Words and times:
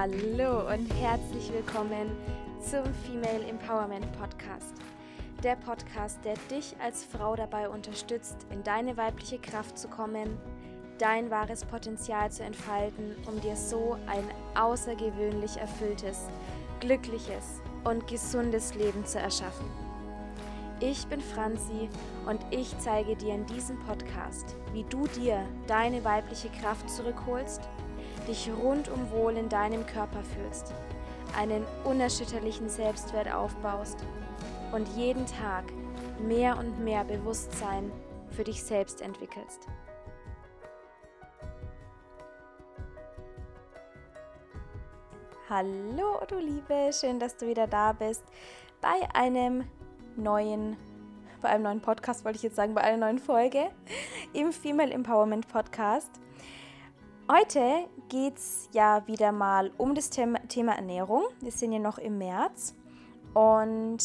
Hallo 0.00 0.72
und 0.72 0.88
herzlich 1.00 1.52
willkommen 1.52 2.12
zum 2.60 2.84
Female 3.04 3.44
Empowerment 3.48 4.06
Podcast. 4.12 4.76
Der 5.42 5.56
Podcast, 5.56 6.24
der 6.24 6.34
dich 6.48 6.76
als 6.80 7.04
Frau 7.04 7.34
dabei 7.34 7.68
unterstützt, 7.68 8.46
in 8.52 8.62
deine 8.62 8.96
weibliche 8.96 9.40
Kraft 9.40 9.76
zu 9.76 9.88
kommen, 9.88 10.38
dein 10.98 11.32
wahres 11.32 11.64
Potenzial 11.64 12.30
zu 12.30 12.44
entfalten, 12.44 13.16
um 13.26 13.40
dir 13.40 13.56
so 13.56 13.96
ein 14.06 14.22
außergewöhnlich 14.54 15.56
erfülltes, 15.56 16.28
glückliches 16.78 17.60
und 17.82 18.06
gesundes 18.06 18.76
Leben 18.76 19.04
zu 19.04 19.18
erschaffen. 19.18 19.66
Ich 20.78 21.08
bin 21.08 21.20
Franzi 21.20 21.88
und 22.24 22.38
ich 22.52 22.72
zeige 22.78 23.16
dir 23.16 23.34
in 23.34 23.46
diesem 23.46 23.80
Podcast, 23.80 24.54
wie 24.72 24.84
du 24.84 25.08
dir 25.08 25.44
deine 25.66 26.04
weibliche 26.04 26.50
Kraft 26.50 26.88
zurückholst 26.88 27.68
dich 28.28 28.50
rundum 28.62 29.10
wohl 29.10 29.36
in 29.36 29.48
deinem 29.48 29.86
Körper 29.86 30.22
fühlst, 30.22 30.72
einen 31.36 31.64
unerschütterlichen 31.84 32.68
Selbstwert 32.68 33.32
aufbaust 33.32 34.04
und 34.72 34.86
jeden 34.96 35.26
Tag 35.26 35.64
mehr 36.20 36.58
und 36.58 36.84
mehr 36.84 37.04
Bewusstsein 37.04 37.90
für 38.30 38.44
dich 38.44 38.62
selbst 38.62 39.00
entwickelst. 39.00 39.66
Hallo 45.48 46.20
du 46.28 46.38
Liebe, 46.38 46.90
schön, 46.92 47.18
dass 47.18 47.36
du 47.38 47.46
wieder 47.46 47.66
da 47.66 47.92
bist 47.92 48.22
bei 48.80 49.08
einem 49.14 49.64
neuen 50.16 50.76
bei 51.40 51.50
einem 51.50 51.62
neuen 51.62 51.80
Podcast 51.80 52.24
wollte 52.24 52.36
ich 52.36 52.42
jetzt 52.42 52.56
sagen, 52.56 52.74
bei 52.74 52.80
einer 52.80 52.96
neuen 52.96 53.20
Folge 53.20 53.70
im 54.32 54.52
Female 54.52 54.92
Empowerment 54.92 55.46
Podcast. 55.46 56.10
Heute 57.30 57.86
geht 58.08 58.38
es 58.38 58.70
ja 58.72 59.06
wieder 59.06 59.32
mal 59.32 59.70
um 59.76 59.94
das 59.94 60.08
Thema 60.08 60.72
Ernährung. 60.72 61.24
Wir 61.42 61.52
sind 61.52 61.72
ja 61.72 61.78
noch 61.78 61.98
im 61.98 62.16
März 62.16 62.74
und 63.34 63.98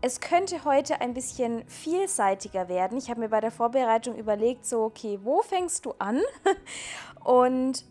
es 0.00 0.18
könnte 0.18 0.64
heute 0.64 1.00
ein 1.00 1.14
bisschen 1.14 1.64
vielseitiger 1.68 2.68
werden. 2.68 2.98
Ich 2.98 3.08
habe 3.08 3.20
mir 3.20 3.28
bei 3.28 3.40
der 3.40 3.52
Vorbereitung 3.52 4.16
überlegt, 4.16 4.66
so, 4.66 4.82
okay, 4.82 5.20
wo 5.22 5.42
fängst 5.42 5.86
du 5.86 5.94
an? 6.00 6.20
Und 7.22 7.84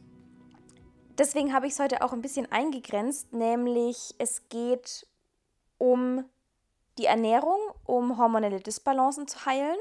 deswegen 1.18 1.54
habe 1.54 1.68
ich 1.68 1.74
es 1.74 1.80
heute 1.80 2.02
auch 2.02 2.12
ein 2.12 2.22
bisschen 2.22 2.52
eingegrenzt, 2.52 3.32
nämlich 3.32 4.14
es 4.18 4.50
geht 4.50 5.08
um 5.78 6.26
die 6.98 7.06
Ernährung, 7.06 7.60
um 7.86 8.18
hormonelle 8.18 8.60
Disbalancen 8.60 9.30
zu 9.30 9.46
heilen, 9.46 9.78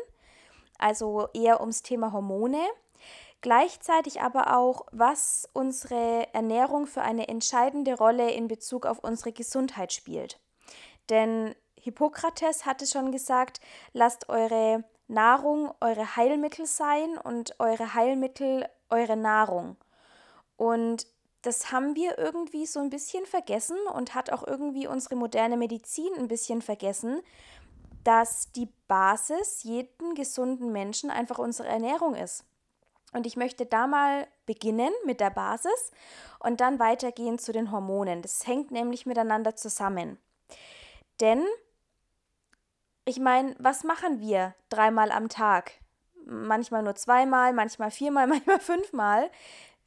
also 0.78 1.26
eher 1.34 1.60
ums 1.60 1.82
Thema 1.82 2.12
Hormone. 2.12 2.60
Gleichzeitig 3.42 4.20
aber 4.20 4.56
auch, 4.56 4.86
was 4.92 5.48
unsere 5.52 6.32
Ernährung 6.34 6.86
für 6.86 7.02
eine 7.02 7.28
entscheidende 7.28 7.96
Rolle 7.96 8.30
in 8.32 8.48
Bezug 8.48 8.84
auf 8.84 8.98
unsere 8.98 9.32
Gesundheit 9.32 9.92
spielt. 9.92 10.38
Denn 11.08 11.54
Hippokrates 11.76 12.66
hatte 12.66 12.86
schon 12.86 13.12
gesagt, 13.12 13.60
lasst 13.92 14.28
eure 14.28 14.84
Nahrung 15.10 15.72
eure 15.80 16.16
Heilmittel 16.16 16.66
sein 16.66 17.18
und 17.18 17.58
eure 17.58 17.94
Heilmittel 17.94 18.68
eure 18.90 19.16
Nahrung. 19.16 19.76
Und 20.56 21.06
das 21.42 21.72
haben 21.72 21.96
wir 21.96 22.18
irgendwie 22.18 22.66
so 22.66 22.80
ein 22.80 22.90
bisschen 22.90 23.26
vergessen 23.26 23.78
und 23.94 24.14
hat 24.14 24.30
auch 24.30 24.46
irgendwie 24.46 24.86
unsere 24.86 25.16
moderne 25.16 25.56
Medizin 25.56 26.12
ein 26.16 26.28
bisschen 26.28 26.62
vergessen, 26.62 27.22
dass 28.04 28.52
die 28.52 28.68
Basis 28.86 29.62
jeden 29.62 30.14
gesunden 30.14 30.70
Menschen 30.70 31.10
einfach 31.10 31.38
unsere 31.38 31.68
Ernährung 31.68 32.14
ist. 32.14 32.44
Und 33.12 33.26
ich 33.26 33.36
möchte 33.36 33.66
da 33.66 33.86
mal 33.86 34.28
beginnen 34.46 34.92
mit 35.04 35.20
der 35.20 35.30
Basis 35.30 35.90
und 36.38 36.60
dann 36.60 36.78
weitergehen 36.78 37.38
zu 37.38 37.52
den 37.52 37.72
Hormonen. 37.72 38.22
Das 38.22 38.46
hängt 38.46 38.70
nämlich 38.70 39.06
miteinander 39.06 39.56
zusammen. 39.56 40.18
Denn, 41.20 41.44
ich 43.04 43.18
meine, 43.18 43.54
was 43.58 43.84
machen 43.84 44.20
wir 44.20 44.54
dreimal 44.68 45.10
am 45.10 45.28
Tag? 45.28 45.72
Manchmal 46.24 46.82
nur 46.82 46.94
zweimal, 46.94 47.52
manchmal 47.52 47.90
viermal, 47.90 48.26
manchmal 48.28 48.60
fünfmal. 48.60 49.30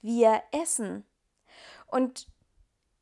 Wir 0.01 0.43
essen. 0.51 1.05
Und 1.87 2.27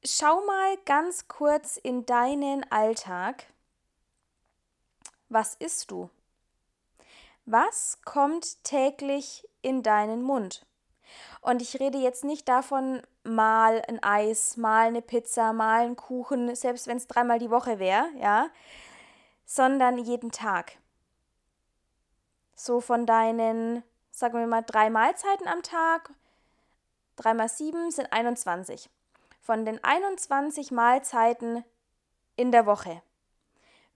schau 0.04 0.46
mal 0.46 0.78
ganz 0.86 1.28
kurz 1.28 1.78
in 1.78 2.06
deinen 2.06 2.70
Alltag. 2.72 3.46
Was 5.30 5.56
isst 5.56 5.92
du? 5.92 6.10
Was 7.52 8.00
kommt 8.06 8.64
täglich 8.64 9.46
in 9.62 9.84
deinen 9.84 10.22
Mund? 10.22 10.66
Und 11.42 11.62
ich 11.62 11.82
rede 11.82 11.98
jetzt 11.98 12.24
nicht 12.24 12.48
davon, 12.48 13.02
mal 13.26 13.82
ein 13.90 14.02
Eis, 14.02 14.56
mal 14.56 14.88
eine 14.88 15.02
Pizza, 15.02 15.52
mal 15.52 15.82
einen 15.82 15.98
Kuchen, 15.98 16.56
selbst 16.56 16.88
wenn 16.88 16.96
es 16.96 17.08
dreimal 17.08 17.40
die 17.40 17.50
Woche 17.50 17.78
wäre, 17.78 18.08
ja, 18.18 18.48
sondern 19.44 19.98
jeden 19.98 20.32
Tag. 20.32 20.78
So 22.56 22.80
von 22.80 23.06
deinen, 23.06 23.84
sagen 24.12 24.40
wir 24.40 24.48
mal, 24.48 24.62
drei 24.62 24.90
Mahlzeiten 24.90 25.50
am 25.50 25.62
Tag, 25.62 26.10
drei 27.18 27.34
mal 27.34 27.50
sieben 27.50 27.92
sind 27.92 28.14
21. 28.14 28.90
Von 29.42 29.66
den 29.66 29.84
21 29.84 30.72
Mahlzeiten 30.72 31.66
in 32.38 32.54
der 32.54 32.66
Woche, 32.66 33.02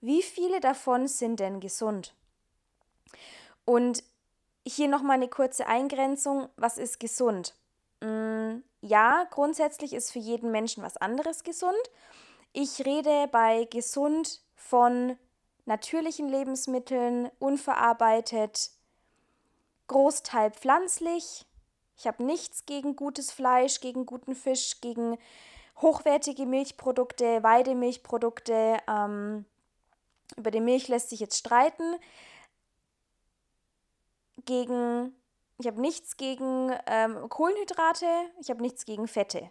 wie 0.02 0.22
viele 0.22 0.60
davon 0.60 1.08
sind 1.08 1.40
denn 1.40 1.60
gesund? 1.60 2.14
Und 3.66 4.02
hier 4.66 4.88
nochmal 4.88 5.16
eine 5.16 5.28
kurze 5.28 5.66
Eingrenzung. 5.66 6.48
Was 6.56 6.78
ist 6.78 6.98
gesund? 6.98 7.54
Mm, 8.00 8.62
ja, 8.80 9.26
grundsätzlich 9.30 9.92
ist 9.92 10.12
für 10.12 10.18
jeden 10.18 10.50
Menschen 10.50 10.82
was 10.82 10.96
anderes 10.96 11.44
gesund. 11.44 11.76
Ich 12.52 12.86
rede 12.86 13.28
bei 13.30 13.64
gesund 13.64 14.40
von 14.54 15.18
natürlichen 15.66 16.28
Lebensmitteln, 16.28 17.30
unverarbeitet, 17.38 18.70
Großteil 19.88 20.52
pflanzlich. 20.52 21.44
Ich 21.98 22.06
habe 22.06 22.24
nichts 22.24 22.66
gegen 22.66 22.96
gutes 22.96 23.32
Fleisch, 23.32 23.80
gegen 23.80 24.06
guten 24.06 24.34
Fisch, 24.34 24.80
gegen 24.80 25.18
hochwertige 25.80 26.46
Milchprodukte, 26.46 27.42
Weidemilchprodukte. 27.42 28.78
Ähm, 28.88 29.44
über 30.36 30.50
die 30.50 30.60
Milch 30.60 30.88
lässt 30.88 31.10
sich 31.10 31.20
jetzt 31.20 31.38
streiten 31.38 31.96
gegen, 34.46 35.14
ich 35.58 35.66
habe 35.66 35.80
nichts 35.80 36.16
gegen 36.16 36.74
ähm, 36.86 37.28
Kohlenhydrate, 37.28 38.06
ich 38.40 38.48
habe 38.50 38.62
nichts 38.62 38.84
gegen 38.84 39.06
Fette. 39.06 39.50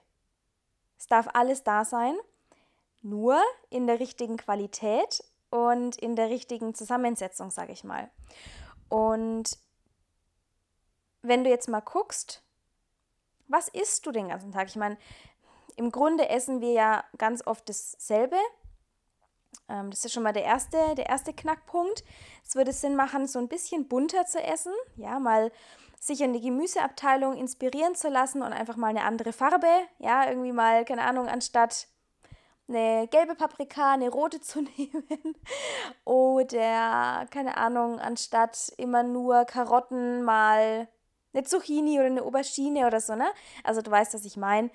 Es 0.97 1.07
darf 1.07 1.27
alles 1.33 1.63
da 1.63 1.85
sein, 1.85 2.15
nur 3.01 3.39
in 3.69 3.85
der 3.85 3.99
richtigen 3.99 4.37
Qualität 4.37 5.23
und 5.51 5.97
in 5.97 6.15
der 6.15 6.29
richtigen 6.29 6.73
Zusammensetzung, 6.73 7.51
sage 7.51 7.71
ich 7.71 7.83
mal. 7.83 8.09
Und 8.89 9.57
wenn 11.21 11.43
du 11.43 11.49
jetzt 11.49 11.69
mal 11.69 11.81
guckst, 11.81 12.41
was 13.47 13.67
isst 13.67 14.05
du 14.05 14.11
den 14.11 14.29
ganzen 14.29 14.51
Tag? 14.51 14.67
Ich 14.67 14.75
meine, 14.75 14.97
im 15.75 15.91
Grunde 15.91 16.29
essen 16.29 16.61
wir 16.61 16.71
ja 16.71 17.03
ganz 17.17 17.45
oft 17.45 17.67
dasselbe, 17.69 18.37
ähm, 19.69 19.89
das 19.89 20.05
ist 20.05 20.13
schon 20.13 20.23
mal 20.23 20.33
der 20.33 20.43
erste, 20.43 20.77
der 20.95 21.07
erste 21.07 21.33
Knackpunkt. 21.33 22.03
Es 22.45 22.55
würde 22.55 22.71
Sinn 22.73 22.95
machen, 22.95 23.27
so 23.27 23.39
ein 23.39 23.47
bisschen 23.47 23.87
bunter 23.87 24.25
zu 24.25 24.41
essen, 24.41 24.73
ja, 24.95 25.19
mal 25.19 25.51
sich 25.99 26.21
in 26.21 26.33
die 26.33 26.41
Gemüseabteilung 26.41 27.35
inspirieren 27.35 27.95
zu 27.95 28.09
lassen 28.09 28.43
und 28.43 28.53
einfach 28.53 28.75
mal 28.75 28.87
eine 28.87 29.03
andere 29.03 29.33
Farbe, 29.33 29.67
ja, 29.97 30.27
irgendwie 30.27 30.51
mal, 30.51 30.85
keine 30.85 31.03
Ahnung, 31.03 31.27
anstatt 31.27 31.87
eine 32.67 33.07
gelbe 33.07 33.35
Paprika, 33.35 33.93
eine 33.93 34.09
rote 34.09 34.39
zu 34.41 34.61
nehmen 34.61 35.35
oder, 36.03 37.25
keine 37.31 37.57
Ahnung, 37.57 37.99
anstatt 37.99 38.71
immer 38.77 39.03
nur 39.03 39.45
Karotten 39.45 40.23
mal 40.23 40.87
eine 41.33 41.43
Zucchini 41.43 41.97
oder 41.97 42.05
eine 42.05 42.23
Aubergine 42.23 42.87
oder 42.87 43.01
so, 43.01 43.15
ne? 43.15 43.27
Also 43.63 43.81
du 43.81 43.91
weißt, 43.91 44.13
was 44.13 44.23
ich 44.23 44.37
meine 44.37 44.69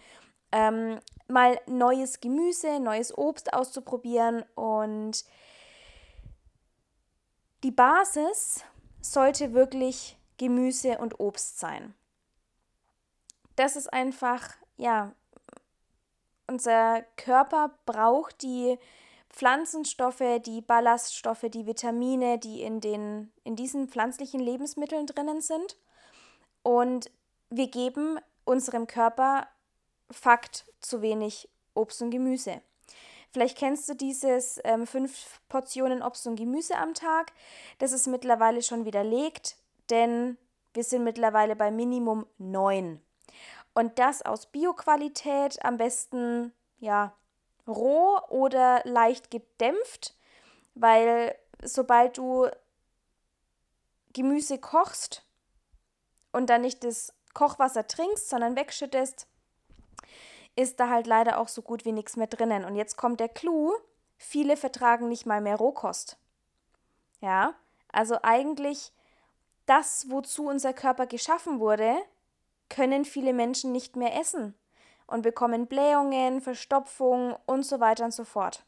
ähm, 0.53 0.99
mal 1.29 1.61
neues 1.67 2.21
Gemüse, 2.21 2.81
neues 2.81 3.17
Obst 3.17 3.53
auszuprobieren 3.53 4.45
und 4.55 5.25
die 7.63 7.71
Basis 7.71 8.65
sollte 9.01 9.53
wirklich 9.53 10.19
Gemüse 10.39 10.99
und 10.99 11.21
Obst 11.21 11.59
sein. 11.59 11.95
Das 13.57 13.77
ist 13.77 13.93
einfach, 13.93 14.55
ja, 14.77 15.13
unser 16.47 17.03
Körper 17.17 17.75
braucht 17.85 18.43
die 18.43 18.79
Pflanzenstoffe, 19.29 20.41
die 20.45 20.61
Ballaststoffe, 20.61 21.47
die 21.53 21.67
Vitamine, 21.67 22.39
die 22.39 22.63
in, 22.63 22.81
den, 22.81 23.33
in 23.45 23.55
diesen 23.55 23.89
pflanzlichen 23.89 24.41
Lebensmitteln 24.41 25.07
drinnen 25.07 25.41
sind. 25.41 25.77
Und 26.63 27.11
wir 27.51 27.69
geben 27.69 28.19
unserem 28.45 28.87
Körper 28.87 29.47
Fakt 30.11 30.65
zu 30.81 31.03
wenig 31.03 31.49
Obst 31.75 32.03
und 32.03 32.11
Gemüse. 32.11 32.61
Vielleicht 33.33 33.57
kennst 33.57 33.89
du 33.89 33.95
dieses 33.95 34.61
ähm, 34.65 34.87
fünf 34.87 35.41
Portionen 35.49 36.03
Obst 36.03 36.27
und 36.27 36.37
Gemüse 36.37 36.77
am 36.77 36.95
Tag. 36.95 37.33
Das 37.79 37.93
ist 37.93 38.09
mittlerweile 38.09 38.61
schon 38.63 38.85
widerlegt, 38.85 39.57
denn 39.89 40.37
wir 40.75 40.83
sind 40.83 41.05
mittlerweile 41.05 41.55
bei 41.55 41.71
Minimum 41.71 42.27
neun. 42.39 43.01
Und 43.73 43.99
das 44.01 44.23
aus 44.23 44.47
Bioqualität, 44.47 45.65
am 45.65 45.77
besten 45.77 46.53
ja 46.81 47.15
roh 47.69 48.19
oder 48.29 48.83
leicht 48.85 49.31
gedämpft, 49.31 50.17
weil 50.75 51.37
sobald 51.63 52.19
du 52.19 52.49
Gemüse 54.13 54.59
kochst 54.59 55.25
und 56.33 56.51
dann 56.51 56.63
nicht 56.63 56.83
das 56.83 57.15
Kochwasser 57.33 57.87
trinkst, 57.87 58.29
sondern 58.29 58.57
wegschüttest, 58.57 59.29
ist 60.61 60.81
da 60.81 60.89
halt 60.89 61.07
leider 61.07 61.39
auch 61.39 61.49
so 61.49 61.63
gut 61.63 61.85
wie 61.85 61.93
nichts 61.93 62.17
mehr 62.17 62.27
drinnen. 62.27 62.65
Und 62.65 62.77
jetzt 62.77 62.97
kommt 62.97 63.21
der 63.21 63.29
Clou, 63.29 63.73
viele 64.17 64.57
vertragen 64.57 65.09
nicht 65.09 65.27
mal 65.27 65.41
mehr 65.41 65.57
Rohkost. 65.57 66.19
Ja, 67.21 67.55
also 67.93 68.19
eigentlich 68.23 68.93
das, 69.67 70.11
wozu 70.11 70.47
unser 70.47 70.73
Körper 70.73 71.07
geschaffen 71.07 71.61
wurde, 71.61 71.95
können 72.69 73.05
viele 73.05 73.33
Menschen 73.33 73.73
nicht 73.73 73.97
mehr 73.97 74.19
essen 74.19 74.55
und 75.07 75.23
bekommen 75.23 75.67
Blähungen, 75.67 76.41
Verstopfung 76.41 77.37
und 77.47 77.65
so 77.65 77.81
weiter 77.81 78.05
und 78.05 78.15
so 78.15 78.25
fort. 78.25 78.65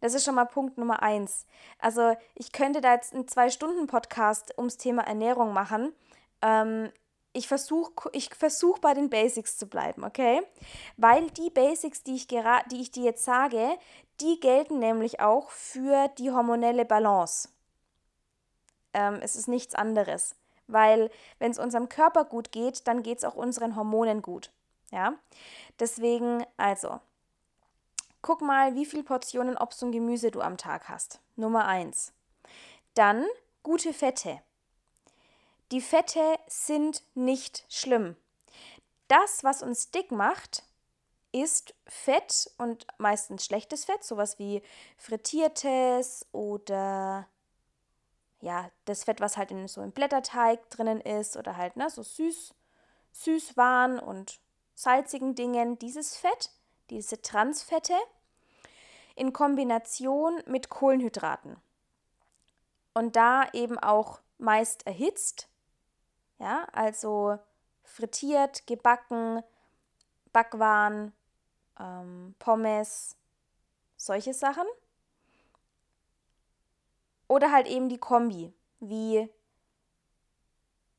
Das 0.00 0.14
ist 0.14 0.24
schon 0.24 0.34
mal 0.34 0.46
Punkt 0.46 0.78
Nummer 0.78 1.02
eins. 1.02 1.46
Also 1.78 2.16
ich 2.34 2.52
könnte 2.52 2.80
da 2.80 2.94
jetzt 2.94 3.14
einen 3.14 3.28
Zwei-Stunden-Podcast 3.28 4.58
ums 4.58 4.76
Thema 4.76 5.02
Ernährung 5.02 5.52
machen. 5.52 5.94
Ähm, 6.40 6.90
ich 7.32 7.48
versuche 7.48 8.10
ich 8.12 8.34
versuch 8.34 8.78
bei 8.78 8.94
den 8.94 9.10
Basics 9.10 9.56
zu 9.56 9.66
bleiben, 9.66 10.04
okay? 10.04 10.42
Weil 10.96 11.30
die 11.30 11.50
Basics, 11.50 12.02
die 12.02 12.16
ich, 12.16 12.26
die 12.26 12.80
ich 12.80 12.90
dir 12.90 13.04
jetzt 13.04 13.24
sage, 13.24 13.78
die 14.20 14.38
gelten 14.40 14.78
nämlich 14.78 15.20
auch 15.20 15.50
für 15.50 16.08
die 16.18 16.30
hormonelle 16.30 16.84
Balance. 16.84 17.48
Ähm, 18.92 19.20
es 19.22 19.36
ist 19.36 19.48
nichts 19.48 19.74
anderes. 19.74 20.36
Weil 20.68 21.10
wenn 21.38 21.50
es 21.50 21.58
unserem 21.58 21.88
Körper 21.88 22.24
gut 22.24 22.52
geht, 22.52 22.86
dann 22.86 23.02
geht 23.02 23.18
es 23.18 23.24
auch 23.24 23.34
unseren 23.34 23.76
Hormonen 23.76 24.22
gut. 24.22 24.52
Ja? 24.90 25.14
Deswegen, 25.80 26.44
also, 26.56 27.00
Guck 28.24 28.40
mal, 28.40 28.76
wie 28.76 28.86
viele 28.86 29.02
Portionen 29.02 29.56
Obst 29.56 29.82
und 29.82 29.90
Gemüse 29.90 30.30
du 30.30 30.40
am 30.40 30.56
Tag 30.56 30.88
hast. 30.88 31.20
Nummer 31.34 31.66
eins. 31.66 32.12
Dann 32.94 33.26
gute 33.64 33.92
Fette. 33.92 34.40
Die 35.72 35.80
Fette 35.80 36.38
sind 36.46 37.02
nicht 37.14 37.64
schlimm. 37.68 38.16
Das, 39.08 39.42
was 39.42 39.62
uns 39.62 39.90
dick 39.90 40.10
macht, 40.12 40.64
ist 41.32 41.74
Fett 41.86 42.50
und 42.58 42.86
meistens 42.98 43.44
schlechtes 43.44 43.86
Fett, 43.86 44.04
sowas 44.04 44.38
wie 44.38 44.62
frittiertes 44.96 46.26
oder 46.32 47.26
ja, 48.40 48.70
das 48.84 49.04
Fett, 49.04 49.20
was 49.20 49.36
halt 49.36 49.50
in 49.50 49.66
so 49.66 49.80
einem 49.80 49.92
Blätterteig 49.92 50.68
drinnen 50.70 51.00
ist 51.00 51.36
oder 51.36 51.56
halt 51.56 51.76
ne, 51.76 51.88
so 51.88 52.02
süß, 52.02 52.54
Süßwaren 53.12 53.98
und 53.98 54.40
salzigen 54.74 55.34
Dingen. 55.34 55.78
Dieses 55.78 56.16
Fett 56.16 56.50
diese 56.92 57.20
Transfette, 57.22 57.94
in 59.14 59.32
Kombination 59.32 60.42
mit 60.46 60.68
Kohlenhydraten. 60.68 61.56
Und 62.94 63.16
da 63.16 63.48
eben 63.52 63.78
auch 63.78 64.20
meist 64.38 64.86
erhitzt, 64.86 65.48
ja, 66.38 66.66
also 66.72 67.38
frittiert, 67.82 68.66
gebacken, 68.66 69.42
Backwaren, 70.32 71.12
ähm, 71.78 72.34
Pommes, 72.38 73.16
solche 73.96 74.34
Sachen. 74.34 74.66
Oder 77.28 77.50
halt 77.52 77.66
eben 77.66 77.88
die 77.88 77.98
Kombi, 77.98 78.52
wie 78.80 79.28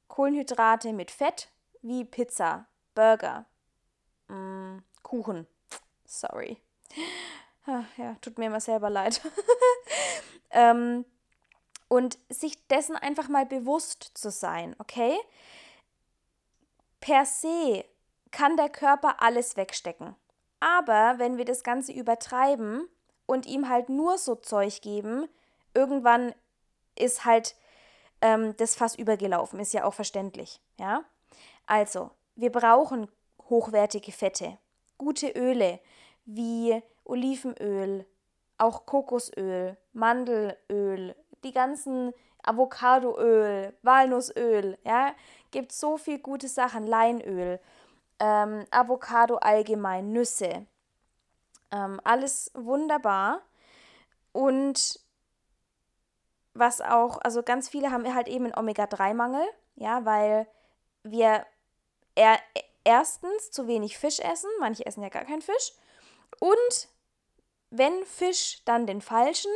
Kohlenhydrate 0.08 0.94
mit 0.94 1.12
Fett, 1.12 1.50
wie 1.82 2.06
Pizza, 2.06 2.68
Burger, 2.96 3.46
mm, 4.28 4.80
Kuchen. 5.02 5.48
Sorry. 6.06 6.58
Ja, 7.96 8.18
tut 8.20 8.38
mir 8.38 8.48
immer 8.48 8.60
selber 8.60 8.90
leid. 8.90 9.22
ähm, 10.50 11.06
und 11.94 12.18
sich 12.28 12.68
dessen 12.70 12.96
einfach 12.96 13.30
mal 13.30 13.46
bewusst 13.46 14.14
zu 14.16 14.32
sein, 14.32 14.76
okay? 14.80 15.16
Per 17.00 17.24
se 17.24 17.86
kann 18.32 18.58
der 18.58 18.70
Körper 18.70 19.22
alles 19.22 19.58
wegstecken. 19.58 20.16
Aber 20.60 21.20
wenn 21.20 21.38
wir 21.38 21.46
das 21.46 21.64
Ganze 21.64 21.92
übertreiben 21.92 22.90
und 23.28 23.46
ihm 23.46 23.70
halt 23.70 23.90
nur 23.90 24.18
so 24.18 24.34
Zeug 24.34 24.82
geben, 24.82 25.30
irgendwann 25.76 26.34
ist 26.98 27.26
halt 27.26 27.56
ähm, 28.22 28.58
das 28.58 28.74
Fass 28.74 28.96
übergelaufen, 28.96 29.60
ist 29.60 29.74
ja 29.74 29.84
auch 29.84 29.94
verständlich, 29.94 30.62
ja? 30.80 31.04
Also, 31.68 32.10
wir 32.34 32.52
brauchen 32.52 33.08
hochwertige 33.52 34.12
Fette, 34.12 34.58
gute 34.98 35.30
Öle, 35.30 35.80
wie 36.26 36.82
Olivenöl, 37.04 38.08
auch 38.58 38.88
Kokosöl, 38.88 39.78
Mandelöl, 39.92 41.16
die 41.44 41.52
ganzen 41.52 42.14
Avocadoöl, 42.44 43.74
Walnussöl, 43.82 44.78
ja, 44.84 45.14
gibt 45.52 45.72
so 45.72 45.98
viel 45.98 46.20
gute 46.20 46.48
Sachen, 46.48 46.88
Leinöl, 46.88 47.60
ähm, 48.20 48.66
Avocado 48.72 49.36
allgemein, 49.38 50.12
Nüsse, 50.12 50.66
ähm, 51.72 52.00
alles 52.04 52.52
wunderbar. 52.54 53.42
Und 54.32 55.00
was 56.54 56.82
auch, 56.82 57.20
also 57.22 57.44
ganz 57.44 57.70
viele 57.70 57.92
haben 57.92 58.14
halt 58.14 58.28
eben 58.28 58.46
einen 58.46 58.58
Omega-3-Mangel, 58.58 59.46
ja, 59.76 60.06
weil 60.06 60.48
wir 61.04 61.46
er, 62.16 62.40
erstens 62.84 63.52
zu 63.52 63.68
wenig 63.68 63.98
Fisch 63.98 64.20
essen, 64.20 64.50
manche 64.60 64.86
essen 64.86 65.04
ja 65.04 65.10
gar 65.10 65.26
keinen 65.26 65.42
Fisch. 65.42 65.74
Und 66.40 66.90
wenn 67.70 68.06
Fisch, 68.06 68.64
dann 68.66 68.86
den 68.86 69.02
falschen, 69.02 69.52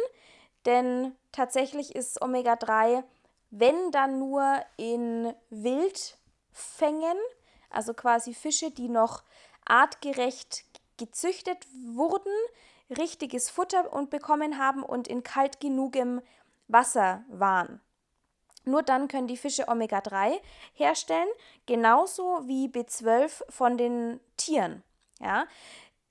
denn 0.68 1.16
tatsächlich 1.32 1.96
ist 1.96 2.22
Omega-3, 2.22 3.04
wenn 3.50 3.92
dann 3.92 4.20
nur 4.20 4.62
in 4.76 5.34
Wildfängen, 5.50 7.18
also 7.72 7.94
quasi 7.94 8.34
Fische, 8.34 8.70
die 8.70 8.90
noch 8.90 9.24
artgerecht 9.66 10.66
gezüchtet 10.98 11.66
wurden, 11.96 12.32
richtiges 12.90 13.50
Futter 13.50 13.92
und 13.94 14.10
bekommen 14.10 14.58
haben 14.58 14.84
und 14.84 15.08
in 15.08 15.24
kalt 15.24 15.60
genugem 15.60 16.22
Wasser 16.68 17.24
waren. 17.30 17.82
Nur 18.66 18.84
dann 18.84 19.08
können 19.08 19.28
die 19.28 19.38
Fische 19.38 19.70
Omega-3 19.70 20.40
herstellen, 20.74 21.30
genauso 21.66 22.46
wie 22.46 22.68
B12 22.68 23.44
von 23.50 23.78
den 23.78 24.20
Tieren. 24.36 24.84
Ja? 25.22 25.48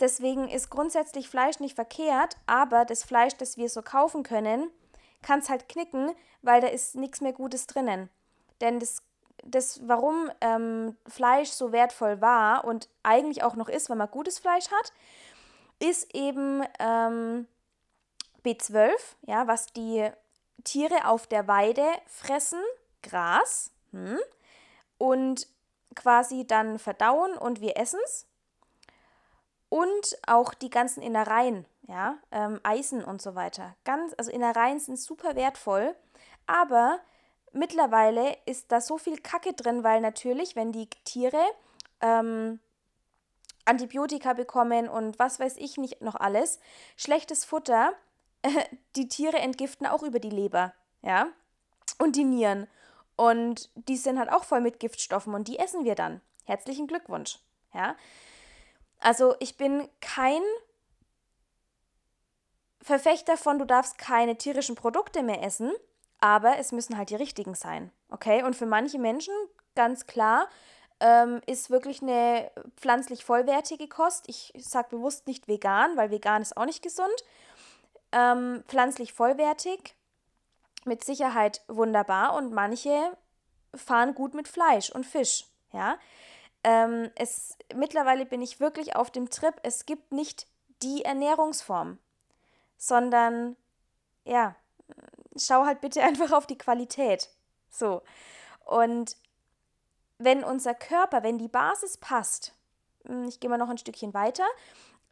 Deswegen 0.01 0.49
ist 0.49 0.71
grundsätzlich 0.71 1.29
Fleisch 1.29 1.59
nicht 1.59 1.75
verkehrt, 1.75 2.37
aber 2.47 2.85
das 2.85 3.03
Fleisch, 3.03 3.35
das 3.37 3.57
wir 3.57 3.71
so 3.71 3.81
kaufen 3.81 4.23
können, 4.23 4.71
kann 5.23 5.39
es 5.39 5.49
halt 5.49 5.69
knicken, 5.69 6.13
weil 6.43 6.61
da 6.61 6.69
ist 6.69 6.97
nichts 6.97 7.21
mehr 7.21 7.33
Gutes 7.33 7.67
drinnen. 7.67 8.11
Denn 8.61 8.79
das, 8.79 9.03
das 9.45 9.81
warum 9.89 10.31
ähm, 10.41 10.97
Fleisch 11.09 11.49
so 11.49 11.73
wertvoll 11.73 12.21
war 12.21 12.65
und 12.65 12.89
eigentlich 13.03 13.43
auch 13.43 13.57
noch 13.57 13.69
ist, 13.69 13.89
wenn 13.89 13.99
man 13.99 14.11
gutes 14.11 14.39
Fleisch 14.39 14.71
hat, 14.71 14.93
ist 15.79 16.15
eben 16.15 16.63
ähm, 16.79 17.47
B12, 18.45 18.93
ja, 19.23 19.47
was 19.47 19.67
die 19.67 20.09
Tiere 20.65 21.09
auf 21.09 21.27
der 21.27 21.49
Weide 21.49 21.87
fressen, 22.07 22.61
Gras, 23.03 23.73
hm, 23.93 24.19
und 24.99 25.49
quasi 25.95 26.47
dann 26.47 26.79
verdauen 26.79 27.37
und 27.37 27.61
wir 27.61 27.77
essen 27.77 28.01
es 28.05 28.27
und 29.69 30.19
auch 30.27 30.55
die 30.55 30.71
ganzen 30.71 31.03
Innereien, 31.03 31.67
ja, 31.89 32.19
ähm, 32.31 32.61
Eisen 32.63 33.05
und 33.05 33.21
so 33.21 33.35
weiter. 33.35 33.75
Ganz, 33.85 34.15
also 34.17 34.31
Innereien 34.31 34.79
sind 34.79 34.99
super 34.99 35.37
wertvoll, 35.37 35.95
aber 36.47 37.01
mittlerweile 37.53 38.37
ist 38.47 38.71
da 38.71 38.81
so 38.81 38.99
viel 38.99 39.19
Kacke 39.19 39.53
drin, 39.53 39.83
weil 39.83 40.01
natürlich, 40.01 40.57
wenn 40.57 40.73
die 40.73 40.89
Tiere 41.05 41.43
ähm, 42.01 42.61
Antibiotika 43.65 44.33
bekommen 44.33 44.89
und 44.89 45.19
was 45.19 45.41
weiß 45.41 45.57
ich 45.57 45.77
nicht 45.77 46.01
noch 46.01 46.15
alles, 46.15 46.61
schlechtes 46.97 47.45
Futter, 47.45 47.93
äh, 48.43 48.49
die 48.97 49.09
Tiere 49.09 49.39
entgiften 49.39 49.87
auch 49.87 50.03
über 50.03 50.21
die 50.21 50.31
Leber, 50.31 50.73
ja, 51.03 51.29
und 51.99 52.17
die 52.17 52.25
Nieren. 52.25 52.67
Und 53.17 53.71
die 53.75 53.97
sind 53.97 54.19
halt 54.19 54.31
auch 54.31 54.45
voll 54.45 54.61
mit 54.61 54.79
Giftstoffen 54.79 55.35
und 55.35 55.49
die 55.49 55.59
essen 55.59 55.85
wir 55.85 55.95
dann. 55.95 56.21
Herzlichen 56.45 56.87
Glückwunsch, 56.87 57.39
ja. 57.73 57.97
Also 59.07 59.37
ich 59.39 59.57
bin 59.57 59.89
kein 60.01 60.43
Verfechter 62.83 63.37
von, 63.37 63.57
du 63.57 63.65
darfst 63.65 63.99
keine 63.99 64.37
tierischen 64.37 64.75
Produkte 64.75 65.23
mehr 65.23 65.45
essen, 65.45 65.71
aber 66.19 66.59
es 66.59 66.73
müssen 66.73 66.99
halt 66.99 67.11
die 67.11 67.15
richtigen 67.15 67.55
sein. 67.55 67.93
Okay? 68.09 68.43
Und 68.43 68.57
für 68.57 68.67
manche 68.67 68.99
Menschen, 68.99 69.33
ganz 69.77 70.09
klar, 70.09 70.49
ähm, 70.99 71.41
ist 71.47 71.71
wirklich 71.71 72.03
eine 72.03 72.51
pflanzlich 72.77 73.25
vollwertige 73.25 73.87
Kost. 73.87 74.29
Ich 74.29 74.53
sage 74.57 74.89
bewusst 74.91 75.29
nicht 75.29 75.47
vegan, 75.47 75.97
weil 75.97 76.11
vegan 76.11 76.43
ist 76.43 76.57
auch 76.57 76.65
nicht 76.65 76.83
gesund. 76.83 77.15
Ähm, 78.11 78.65
pflanzlich 78.67 79.13
vollwertig, 79.13 79.95
mit 80.85 81.05
Sicherheit 81.05 81.63
wunderbar 81.69 82.35
und 82.35 82.53
manche 82.53 83.17
fahren 83.73 84.17
gut 84.17 84.35
mit 84.35 84.49
Fleisch 84.49 84.91
und 84.91 85.07
Fisch. 85.07 85.47
Ja? 85.73 85.97
Ähm, 86.67 87.13
es, 87.15 87.57
mittlerweile 87.77 88.27
bin 88.27 88.43
ich 88.43 88.59
wirklich 88.59 88.97
auf 88.97 89.13
dem 89.13 89.31
Trip, 89.31 89.55
es 89.63 89.87
gibt 89.87 90.11
nicht 90.11 90.49
die 90.83 91.05
Ernährungsform, 91.05 92.01
sondern 92.77 93.55
ja, 94.25 94.57
schau 95.37 95.65
halt 95.65 95.81
bitte 95.81 96.03
einfach 96.03 96.33
auf 96.33 96.49
die 96.49 96.59
Qualität. 96.59 97.31
So. 97.71 98.03
Und 98.65 99.17
wenn 100.19 100.43
unser 100.43 100.75
Körper, 100.75 101.23
wenn 101.23 101.39
die 101.39 101.47
Basis 101.47 101.99
passt, 101.99 102.53
hm, 103.07 103.29
ich 103.29 103.39
gehe 103.39 103.49
mal 103.49 103.59
noch 103.59 103.71
ein 103.71 103.79
Stückchen 103.79 104.13
weiter, 104.13 104.47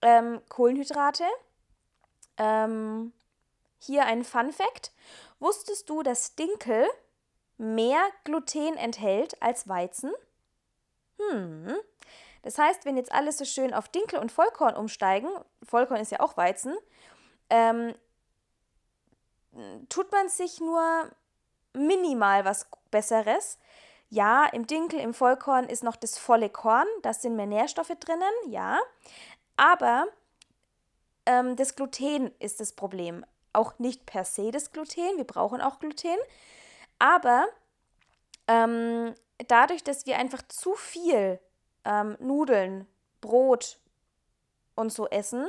ähm, 0.03 0.41
Kohlenhydrate, 0.49 1.25
ähm, 2.37 3.13
hier 3.79 4.07
ein 4.07 4.25
Fun 4.25 4.53
Fact. 4.53 4.91
Wusstest 5.39 5.89
du, 5.89 6.03
dass 6.03 6.35
Dinkel 6.35 6.85
mehr 7.59 8.03
Gluten 8.25 8.77
enthält 8.77 9.41
als 9.41 9.69
Weizen? 9.69 10.11
Hm. 11.19 11.77
Das 12.43 12.59
heißt, 12.59 12.85
wenn 12.85 12.97
jetzt 12.97 13.13
alles 13.13 13.39
so 13.39 13.45
schön 13.45 13.73
auf 13.73 13.89
Dinkel 13.89 14.19
und 14.19 14.31
Vollkorn 14.31 14.77
umsteigen, 14.77 15.31
Vollkorn 15.63 16.01
ist 16.01 16.13
ja 16.13 16.21
auch 16.21 16.37
Weizen, 16.37 16.77
ähm, 17.49 17.95
tut 19.89 20.13
man 20.13 20.29
sich 20.29 20.61
nur 20.61 21.11
minimal 21.73 22.45
was 22.45 22.69
Besseres. 22.91 23.59
Ja, 24.11 24.47
im 24.47 24.67
Dinkel, 24.67 25.01
im 25.01 25.15
Vollkorn 25.15 25.69
ist 25.69 25.83
noch 25.83 25.97
das 25.97 26.19
volle 26.19 26.51
Korn, 26.51 26.87
da 27.03 27.15
sind 27.15 27.37
mehr 27.37 27.47
Nährstoffe 27.47 27.93
drinnen, 27.99 28.33
ja. 28.47 28.79
Aber 29.57 30.07
ähm, 31.27 31.57
das 31.57 31.75
Gluten 31.75 32.31
ist 32.39 32.61
das 32.61 32.73
Problem. 32.73 33.25
Auch 33.53 33.79
nicht 33.79 34.05
per 34.07 34.25
se 34.25 34.51
das 34.51 34.73
Gluten, 34.73 35.17
wir 35.17 35.25
brauchen 35.25 35.61
auch 35.61 35.79
Gluten. 35.79 36.19
Aber 36.99 37.47
ähm, 38.47 39.15
dadurch, 39.49 39.83
dass 39.83 40.07
wir 40.07 40.19
einfach 40.19 40.43
zu 40.49 40.75
viel 40.75 41.41
ähm, 41.85 42.17
Nudeln, 42.21 42.87
Brot 43.21 43.79
und 44.75 44.93
so 44.93 45.09
essen 45.09 45.49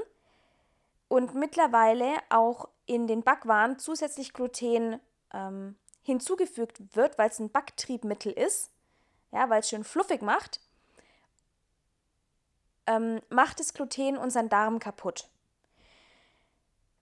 und 1.07 1.35
mittlerweile 1.35 2.13
auch 2.29 2.69
in 2.85 3.07
den 3.07 3.23
Backwaren 3.23 3.79
zusätzlich 3.79 4.33
Gluten 4.33 4.99
ähm, 5.33 5.75
hinzugefügt 6.01 6.95
wird, 6.95 7.17
weil 7.17 7.29
es 7.29 7.39
ein 7.39 7.49
Backtriebmittel 7.49 8.31
ist, 8.31 8.71
ja, 9.31 9.49
weil 9.49 9.59
es 9.59 9.69
schön 9.69 9.83
fluffig 9.83 10.21
macht, 10.21 10.59
ähm, 12.87 13.21
macht 13.29 13.59
das 13.59 13.73
Gluten 13.73 14.17
unseren 14.17 14.49
Darm 14.49 14.79
kaputt. 14.79 15.27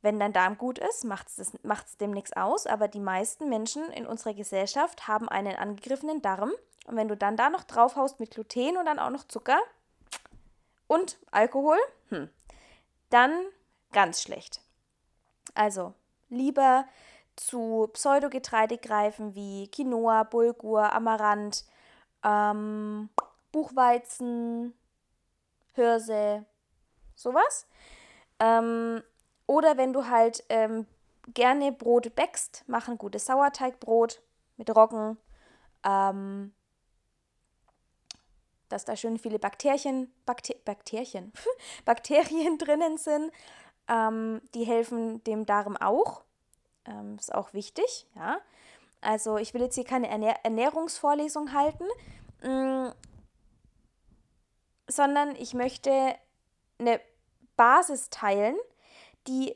Wenn 0.01 0.19
dein 0.19 0.33
Darm 0.33 0.57
gut 0.57 0.79
ist, 0.79 1.05
macht 1.05 1.29
es 1.29 1.97
dem 1.97 2.11
nichts 2.11 2.33
aus, 2.33 2.67
aber 2.67 2.89
die 2.89 2.99
meisten 2.99 3.47
Menschen 3.47 3.89
in 3.91 4.05
unserer 4.05 4.33
Gesellschaft 4.33 5.07
haben 5.07 5.29
einen 5.29 5.55
angegriffenen 5.55 6.21
Darm. 6.21 6.51
Und 6.83 6.95
wenn 6.95 7.07
du 7.07 7.15
dann 7.15 7.37
da 7.37 7.49
noch 7.49 7.63
draufhaust 7.63 8.19
mit 8.19 8.31
Gluten 8.31 8.77
und 8.77 8.85
dann 8.85 8.99
auch 8.99 9.09
noch 9.09 9.27
Zucker 9.27 9.59
und 10.87 11.17
Alkohol, 11.31 11.77
hm, 12.09 12.29
dann 13.09 13.33
ganz 13.91 14.21
schlecht. 14.21 14.61
Also 15.55 15.93
lieber 16.29 16.85
zu 17.35 17.89
Pseudogetreide 17.93 18.77
greifen 18.77 19.35
wie 19.35 19.69
Quinoa, 19.69 20.23
Bulgur, 20.23 20.91
Amaranth, 20.93 21.65
ähm, 22.23 23.09
Buchweizen, 23.51 24.73
Hirse, 25.73 26.45
sowas. 27.15 27.67
Ähm, 28.39 29.01
oder 29.47 29.77
wenn 29.77 29.93
du 29.93 30.07
halt 30.07 30.43
ähm, 30.49 30.85
gerne 31.27 31.71
Brot 31.71 32.15
bäckst, 32.15 32.63
mach 32.67 32.87
ein 32.87 32.97
gutes 32.97 33.25
Sauerteigbrot 33.25 34.21
mit 34.57 34.75
Roggen, 34.75 35.17
ähm, 35.83 36.53
dass 38.73 38.85
da 38.85 38.95
schön 38.95 39.19
viele 39.19 39.37
Bakterien, 39.37 40.11
Bakter 40.25 40.55
Bakterien, 40.65 41.31
Bakterien 41.85 42.57
drinnen 42.57 42.97
sind. 42.97 43.31
Ähm, 43.87 44.41
die 44.55 44.63
helfen 44.63 45.23
dem 45.25 45.45
Darm 45.45 45.77
auch. 45.77 46.23
Ähm, 46.85 47.17
ist 47.17 47.33
auch 47.33 47.53
wichtig, 47.53 48.07
ja. 48.15 48.39
Also 48.99 49.37
ich 49.37 49.53
will 49.53 49.61
jetzt 49.61 49.75
hier 49.75 49.83
keine 49.83 50.07
Ernähr 50.09 50.43
Ernährungsvorlesung 50.43 51.53
halten, 51.53 51.85
mh, 52.41 52.89
mm, 52.89 52.93
sondern 54.87 55.35
ich 55.35 55.53
möchte 55.53 56.15
eine 56.79 56.99
Basis 57.55 58.09
teilen, 58.09 58.57
die 59.27 59.55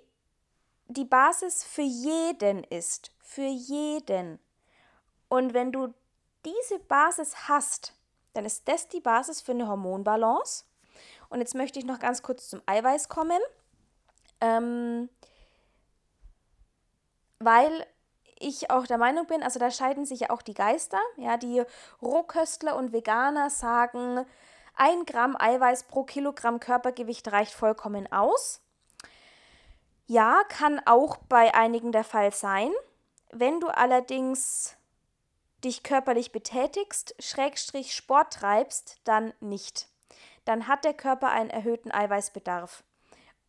die 0.87 1.05
Basis 1.05 1.63
für 1.63 1.81
jeden 1.81 2.63
ist. 2.63 3.11
Für 3.19 3.47
jeden. 3.47 4.39
Und 5.27 5.53
wenn 5.53 5.71
du 5.71 5.93
diese 6.45 6.79
Basis 6.79 7.49
hast, 7.49 7.96
dann 8.37 8.45
ist 8.45 8.67
das 8.67 8.87
die 8.87 8.99
Basis 8.99 9.41
für 9.41 9.53
eine 9.53 9.67
Hormonbalance. 9.67 10.65
Und 11.29 11.39
jetzt 11.39 11.55
möchte 11.55 11.79
ich 11.79 11.85
noch 11.85 11.99
ganz 11.99 12.21
kurz 12.21 12.49
zum 12.49 12.61
Eiweiß 12.67 13.09
kommen. 13.09 13.41
Ähm, 14.39 15.09
weil 17.39 17.85
ich 18.39 18.69
auch 18.69 18.85
der 18.85 18.99
Meinung 18.99 19.25
bin, 19.25 19.41
also 19.41 19.59
da 19.59 19.71
scheiden 19.71 20.05
sich 20.05 20.19
ja 20.21 20.29
auch 20.29 20.43
die 20.43 20.53
Geister. 20.53 20.99
Ja, 21.17 21.37
die 21.37 21.63
Rohköstler 22.01 22.75
und 22.75 22.93
Veganer 22.93 23.49
sagen, 23.49 24.23
ein 24.75 25.05
Gramm 25.05 25.35
Eiweiß 25.35 25.83
pro 25.83 26.03
Kilogramm 26.03 26.59
Körpergewicht 26.59 27.31
reicht 27.31 27.53
vollkommen 27.53 28.11
aus. 28.11 28.61
Ja, 30.05 30.43
kann 30.47 30.79
auch 30.85 31.17
bei 31.17 31.55
einigen 31.55 31.91
der 31.91 32.03
Fall 32.03 32.31
sein. 32.31 32.71
Wenn 33.31 33.59
du 33.59 33.67
allerdings 33.67 34.76
dich 35.63 35.83
körperlich 35.83 36.31
betätigst, 36.31 37.15
Schrägstrich 37.19 37.93
Sport 37.93 38.33
treibst, 38.33 38.99
dann 39.03 39.33
nicht. 39.39 39.87
Dann 40.45 40.67
hat 40.67 40.85
der 40.85 40.93
Körper 40.93 41.29
einen 41.29 41.49
erhöhten 41.49 41.91
Eiweißbedarf. 41.91 42.83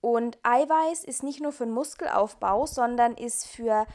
Und 0.00 0.38
Eiweiß 0.42 1.04
ist 1.04 1.22
nicht 1.22 1.40
nur 1.40 1.52
für 1.52 1.64
den 1.64 1.74
Muskelaufbau, 1.74 2.66
sondern 2.66 3.14
ist 3.14 3.46
für 3.46 3.86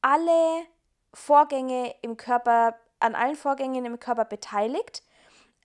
alle 0.00 0.64
Vorgänge 1.12 1.94
im 2.02 2.16
Körper, 2.16 2.76
an 2.98 3.14
allen 3.14 3.36
Vorgängen 3.36 3.84
im 3.84 4.00
Körper 4.00 4.24
beteiligt. 4.24 5.02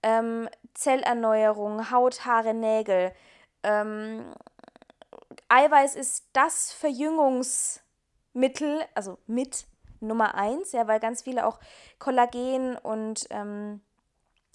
Ähm, 0.02 0.48
Zellerneuerung, 0.74 1.90
Haut, 1.90 2.26
Haare, 2.26 2.54
Nägel, 2.54 3.12
ähm, 3.62 4.34
Eiweiß 5.48 5.96
ist 5.96 6.28
das 6.32 6.72
Verjüngungsmittel, 6.72 8.84
also 8.94 9.18
mit 9.26 9.66
Nummer 10.00 10.34
eins, 10.34 10.72
ja, 10.72 10.86
weil 10.86 11.00
ganz 11.00 11.22
viele 11.22 11.46
auch 11.46 11.58
Kollagen 11.98 12.76
und 12.76 13.26
ähm, 13.30 13.80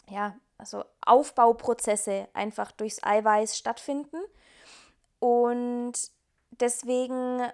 ja, 0.09 0.35
also 0.57 0.83
Aufbauprozesse 1.05 2.27
einfach 2.33 2.71
durchs 2.71 3.03
Eiweiß 3.03 3.57
stattfinden. 3.57 4.17
Und 5.19 5.93
deswegen 6.51 7.51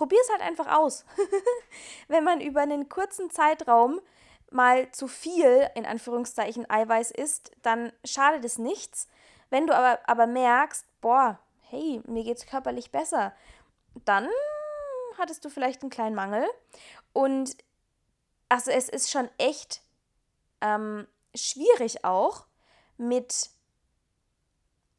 probier 0.00 0.18
es 0.22 0.30
halt 0.30 0.40
einfach 0.40 0.74
aus. 0.74 1.04
Wenn 2.08 2.24
man 2.24 2.40
über 2.40 2.62
einen 2.62 2.88
kurzen 2.88 3.30
Zeitraum 3.30 4.00
mal 4.50 4.90
zu 4.92 5.06
viel, 5.08 5.68
in 5.74 5.84
Anführungszeichen, 5.84 6.68
Eiweiß 6.70 7.10
isst, 7.10 7.52
dann 7.62 7.92
schadet 8.04 8.44
es 8.44 8.56
nichts. 8.58 9.08
Wenn 9.50 9.66
du 9.66 9.76
aber, 9.76 9.98
aber 10.06 10.26
merkst, 10.26 10.86
boah, 11.02 11.38
hey, 11.68 12.00
mir 12.06 12.24
geht's 12.24 12.46
körperlich 12.46 12.90
besser, 12.90 13.34
dann 14.06 14.26
hattest 15.20 15.44
du 15.44 15.50
vielleicht 15.50 15.82
einen 15.82 15.90
kleinen 15.90 16.16
Mangel. 16.16 16.44
Und 17.12 17.56
also 18.48 18.70
es 18.70 18.88
ist 18.88 19.10
schon 19.10 19.28
echt 19.38 19.82
ähm, 20.60 21.06
schwierig 21.34 22.04
auch 22.04 22.46
mit, 22.96 23.50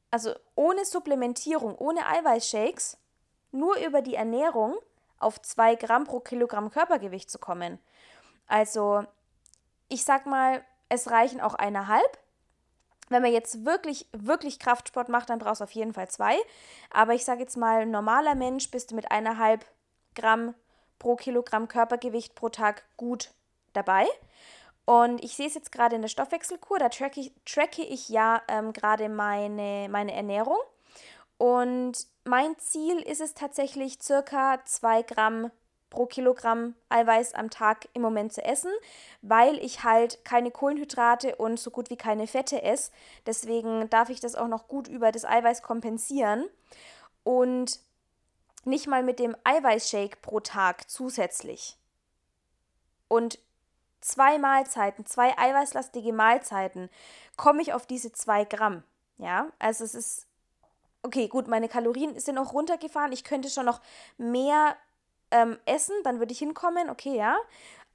also 0.10 0.34
ohne 0.56 0.86
Supplementierung, 0.86 1.76
ohne 1.78 2.08
Eiweißshakes, 2.08 2.98
nur 3.52 3.78
über 3.78 4.02
die 4.02 4.16
Ernährung 4.16 4.78
auf 5.20 5.42
2 5.42 5.76
Gramm 5.76 6.06
pro 6.06 6.20
Kilogramm 6.20 6.72
Körpergewicht 6.72 7.30
zu 7.30 7.38
kommen. 7.38 7.80
Also 8.48 9.06
ich 9.90 10.04
sag 10.06 10.26
mal, 10.26 10.64
es 10.90 11.12
reichen 11.12 11.42
auch 11.42 11.54
eineinhalb. 11.54 12.18
Wenn 13.10 13.22
man 13.22 13.34
jetzt 13.34 13.66
wirklich, 13.66 14.08
wirklich 14.14 14.58
Kraftsport 14.58 15.10
macht, 15.10 15.30
dann 15.30 15.40
brauchst 15.40 15.60
du 15.60 15.66
auf 15.66 15.72
jeden 15.72 15.94
Fall 15.94 16.10
zwei. 16.10 16.38
Aber 16.90 17.14
ich 17.14 17.26
sage 17.26 17.42
jetzt 17.42 17.58
mal, 17.58 17.86
normaler 17.86 18.36
Mensch 18.36 18.72
bist 18.72 18.92
du 18.92 18.96
mit 18.96 19.12
eineinhalb 19.12 19.66
Gramm 20.16 20.56
pro 21.00 21.16
Kilogramm 21.16 21.68
Körpergewicht 21.68 22.36
pro 22.36 22.50
Tag 22.50 22.84
gut 22.98 23.32
dabei. 23.74 24.06
Und 24.86 25.24
ich 25.24 25.36
sehe 25.36 25.48
es 25.48 25.54
jetzt 25.54 25.72
gerade 25.72 25.96
in 25.96 26.02
der 26.02 26.10
Stoffwechselkur, 26.10 26.80
da 26.80 26.90
tracke 26.90 27.20
ich, 27.20 27.32
tracke 27.46 27.84
ich 27.84 28.10
ja 28.10 28.42
ähm, 28.48 28.74
gerade 28.74 29.10
meine, 29.10 29.88
meine 29.90 30.14
Ernährung. 30.14 30.58
Und 31.38 32.08
mein 32.24 32.58
Ziel 32.60 33.00
ist 33.00 33.22
es 33.22 33.34
tatsächlich, 33.34 34.00
circa 34.02 34.64
zwei 34.66 35.02
Gramm 35.02 35.52
pro 35.90 36.06
Kilogramm 36.06 36.76
Eiweiß 36.90 37.34
am 37.34 37.50
Tag 37.50 37.88
im 37.94 38.02
Moment 38.02 38.34
zu 38.34 38.44
essen, 38.44 38.72
weil 39.22 39.58
ich 39.58 39.84
halt 39.84 40.24
keine 40.24 40.50
Kohlenhydrate 40.50 41.36
und 41.36 41.60
so 41.60 41.70
gut 41.70 41.90
wie 41.90 41.98
keine 41.98 42.28
Fette 42.28 42.64
esse. 42.64 42.92
Deswegen 43.26 43.90
darf 43.90 44.10
ich 44.10 44.20
das 44.20 44.36
auch 44.36 44.48
noch 44.48 44.68
gut 44.68 44.88
über 44.88 45.12
das 45.12 45.26
Eiweiß 45.26 45.62
kompensieren. 45.62 46.46
Und 47.24 47.80
nicht 48.64 48.88
mal 48.88 49.04
mit 49.04 49.20
dem 49.20 49.36
Eiweißshake 49.44 50.18
pro 50.22 50.40
Tag 50.40 50.90
zusätzlich. 50.90 51.78
Und 53.08 53.40
zwei 54.02 54.38
Mahlzeiten, 54.38 55.06
zwei 55.06 55.38
eiweißlastige 55.38 56.14
Mahlzeiten, 56.14 56.90
komme 57.38 57.62
ich 57.62 57.74
auf 57.74 57.86
diese 57.86 58.12
zwei 58.12 58.46
Gramm. 58.46 58.84
Ja, 59.18 59.48
also 59.60 59.84
es 59.84 59.94
ist, 59.94 60.28
okay, 61.04 61.28
gut, 61.28 61.48
meine 61.48 61.70
Kalorien 61.70 62.20
sind 62.20 62.38
auch 62.38 62.54
runtergefahren. 62.54 63.12
Ich 63.12 63.24
könnte 63.24 63.50
schon 63.50 63.66
noch 63.66 63.82
mehr 64.18 64.76
ähm, 65.30 65.60
essen, 65.66 65.96
dann 66.04 66.20
würde 66.20 66.32
ich 66.32 66.40
hinkommen, 66.40 66.90
okay, 66.90 67.16
ja. 67.16 67.38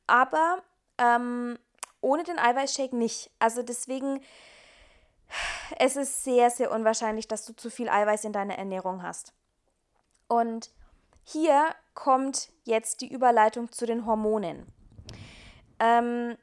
Aber 0.06 0.62
ähm, 0.99 1.58
ohne 2.00 2.23
den 2.23 2.38
Eiweißshake 2.38 2.94
nicht. 2.94 3.30
Also 3.38 3.62
deswegen, 3.62 4.23
es 5.78 5.96
ist 5.96 6.23
sehr, 6.23 6.50
sehr 6.50 6.70
unwahrscheinlich, 6.70 7.26
dass 7.26 7.44
du 7.44 7.54
zu 7.54 7.70
viel 7.70 7.88
Eiweiß 7.88 8.25
in 8.25 8.32
deiner 8.32 8.56
Ernährung 8.56 9.02
hast. 9.02 9.32
Und 10.28 10.71
hier 11.25 11.75
kommt 11.95 12.50
jetzt 12.64 13.00
die 13.00 13.12
Überleitung 13.12 13.73
zu 13.73 13.87
den 13.87 14.06
Hormonen. 14.06 14.66
Ähm, 15.78 16.37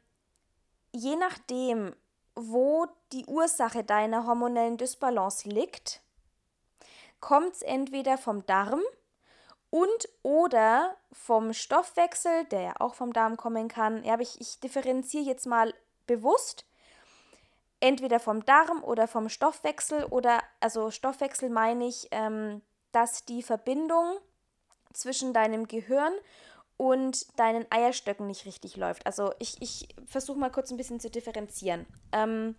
je 0.91 1.15
nachdem, 1.15 1.95
wo 2.35 2.87
die 3.11 3.25
Ursache 3.25 3.83
deiner 3.83 4.25
hormonellen 4.25 4.77
Dysbalance 4.77 5.47
liegt, 5.47 6.01
kommt 7.19 7.53
es 7.53 7.61
entweder 7.61 8.17
vom 8.17 8.45
Darm 8.45 8.81
und 9.69 10.09
oder 10.21 10.97
vom 11.11 11.53
Stoffwechsel, 11.53 12.45
der 12.45 12.61
ja 12.61 12.73
auch 12.79 12.93
vom 12.93 13.13
Darm 13.13 13.37
kommen 13.37 13.67
kann. 13.69 14.03
Ja, 14.03 14.13
aber 14.13 14.21
ich, 14.21 14.39
ich 14.39 14.59
differenziere 14.59 15.23
jetzt 15.23 15.47
mal 15.47 15.73
bewusst. 16.05 16.65
Entweder 17.79 18.19
vom 18.19 18.45
Darm 18.45 18.83
oder 18.83 19.07
vom 19.07 19.29
Stoffwechsel 19.29 20.05
oder, 20.05 20.41
also 20.59 20.91
Stoffwechsel 20.91 21.49
meine 21.49 21.87
ich, 21.87 22.07
ähm, 22.11 22.61
dass 22.93 23.25
die 23.25 23.43
Verbindung 23.43 24.17
zwischen 24.93 25.33
deinem 25.33 25.67
Gehirn 25.67 26.13
und 26.77 27.37
deinen 27.37 27.65
Eierstöcken 27.69 28.27
nicht 28.27 28.45
richtig 28.45 28.77
läuft. 28.77 29.05
Also 29.05 29.33
ich, 29.39 29.61
ich 29.61 29.89
versuche 30.05 30.39
mal 30.39 30.49
kurz 30.49 30.71
ein 30.71 30.77
bisschen 30.77 30.99
zu 30.99 31.09
differenzieren. 31.09 31.85
Ähm, 32.11 32.55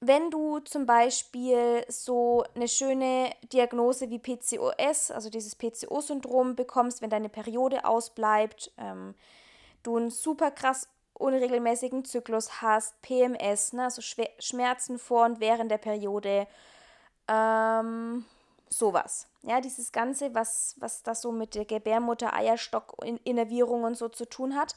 wenn 0.00 0.30
du 0.30 0.60
zum 0.60 0.86
Beispiel 0.86 1.84
so 1.88 2.44
eine 2.54 2.68
schöne 2.68 3.32
Diagnose 3.52 4.10
wie 4.10 4.20
PCOS, 4.20 5.10
also 5.10 5.28
dieses 5.28 5.56
PCO-Syndrom 5.56 6.54
bekommst, 6.54 7.02
wenn 7.02 7.10
deine 7.10 7.28
Periode 7.28 7.84
ausbleibt, 7.84 8.70
ähm, 8.78 9.14
du 9.82 9.96
einen 9.96 10.10
super 10.10 10.52
krass 10.52 10.88
unregelmäßigen 11.14 12.04
Zyklus 12.04 12.62
hast, 12.62 13.00
PMS, 13.02 13.72
ne, 13.72 13.84
also 13.84 14.00
Schmerzen 14.38 14.98
vor 15.00 15.24
und 15.24 15.40
während 15.40 15.70
der 15.70 15.78
Periode, 15.78 16.46
ähm, 17.28 18.24
sowas. 18.68 19.26
Ja, 19.42 19.60
dieses 19.60 19.92
Ganze, 19.92 20.34
was, 20.34 20.74
was 20.78 21.02
das 21.02 21.22
so 21.22 21.32
mit 21.32 21.54
der 21.54 21.64
Gebärmutter, 21.64 22.34
Eierstock, 22.34 22.96
Innervierung 23.24 23.84
und 23.84 23.96
so 23.96 24.08
zu 24.08 24.24
tun 24.24 24.56
hat. 24.56 24.74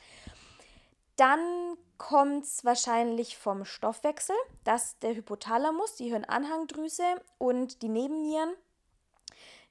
Dann 1.15 1.77
kommt 1.97 2.45
es 2.45 2.65
wahrscheinlich 2.65 3.37
vom 3.37 3.65
Stoffwechsel, 3.65 4.35
dass 4.63 4.97
der 4.99 5.15
Hypothalamus, 5.15 5.95
die 5.95 6.09
Hirnanhangdrüse 6.09 7.03
und 7.37 7.81
die 7.81 7.89
Nebennieren 7.89 8.53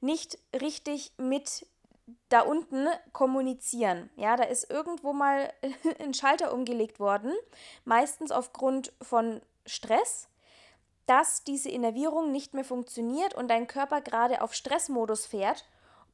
nicht 0.00 0.38
richtig 0.60 1.12
mit 1.18 1.66
da 2.28 2.40
unten 2.40 2.86
kommunizieren. 3.12 4.10
Ja, 4.16 4.36
da 4.36 4.44
ist 4.44 4.70
irgendwo 4.70 5.12
mal 5.12 5.52
ein 5.98 6.14
Schalter 6.14 6.52
umgelegt 6.52 7.00
worden, 7.00 7.32
meistens 7.84 8.30
aufgrund 8.30 8.92
von 9.02 9.40
Stress 9.66 10.29
dass 11.10 11.42
diese 11.42 11.68
Innervierung 11.68 12.30
nicht 12.30 12.54
mehr 12.54 12.62
funktioniert 12.62 13.34
und 13.34 13.48
dein 13.48 13.66
Körper 13.66 14.00
gerade 14.00 14.42
auf 14.42 14.54
Stressmodus 14.54 15.26
fährt 15.26 15.64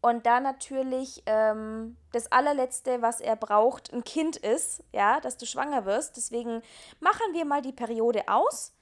und 0.01 0.25
da 0.25 0.41
natürlich 0.41 1.23
ähm, 1.27 1.99
das 2.13 2.33
allerletzte, 2.33 3.03
was 3.03 3.21
er 3.21 3.37
braucht, 3.37 3.93
ein 3.93 4.05
Kind 4.05 4.39
ist, 4.39 4.83
ja, 4.93 5.21
dass 5.21 5.37
du 5.37 5.45
schwanger 5.45 5.85
wirst. 5.85 6.17
Deswegen 6.17 6.63
machen 6.99 7.35
wir 7.35 7.45
mal 7.45 7.61
die 7.61 7.75
Periode 7.75 8.23
aus 8.29 8.73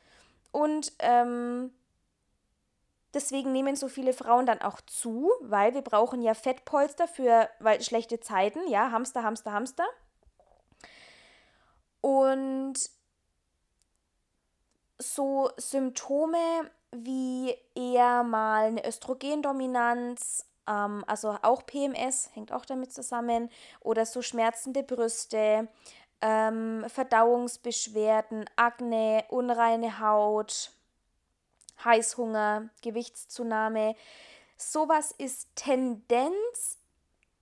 und 0.53 0.93
ähm, 1.01 1.73
deswegen 3.13 3.51
nehmen 3.51 3.75
so 3.75 3.89
viele 3.89 4.13
Frauen 4.13 4.47
dann 4.47 4.63
auch 4.63 4.81
zu, 4.83 5.33
weil 5.41 5.75
wir 5.75 5.83
brauchen 5.83 6.23
ja 6.23 6.35
Fettpolster 6.35 7.09
für 7.09 7.51
weil 7.59 7.83
schlechte 7.83 8.21
Zeiten, 8.21 8.61
ja, 8.69 8.93
Hamster, 8.93 9.25
Hamster, 9.25 9.53
Hamster. 9.53 9.87
Und 12.01 12.94
so 14.99 15.51
Symptome 15.57 16.71
wie 16.93 17.55
eher 17.75 18.23
mal 18.23 18.67
eine 18.67 18.87
Östrogendominanz, 18.87 20.47
ähm, 20.67 21.05
also 21.07 21.37
auch 21.43 21.67
PMS 21.67 22.31
hängt 22.35 22.53
auch 22.53 22.65
damit 22.65 22.93
zusammen, 22.93 23.51
oder 23.81 24.07
so 24.07 24.23
schmerzende 24.23 24.83
Brüste, 24.83 25.69
ähm, 26.21 26.85
Verdauungsbeschwerden, 26.89 28.49
Akne, 28.57 29.25
unreine 29.29 29.99
Haut, 30.01 30.71
Heißhunger, 31.85 32.69
Gewichtszunahme. 32.83 33.97
Sowas 34.57 35.13
ist 35.19 35.49
Tendenz 35.57 36.79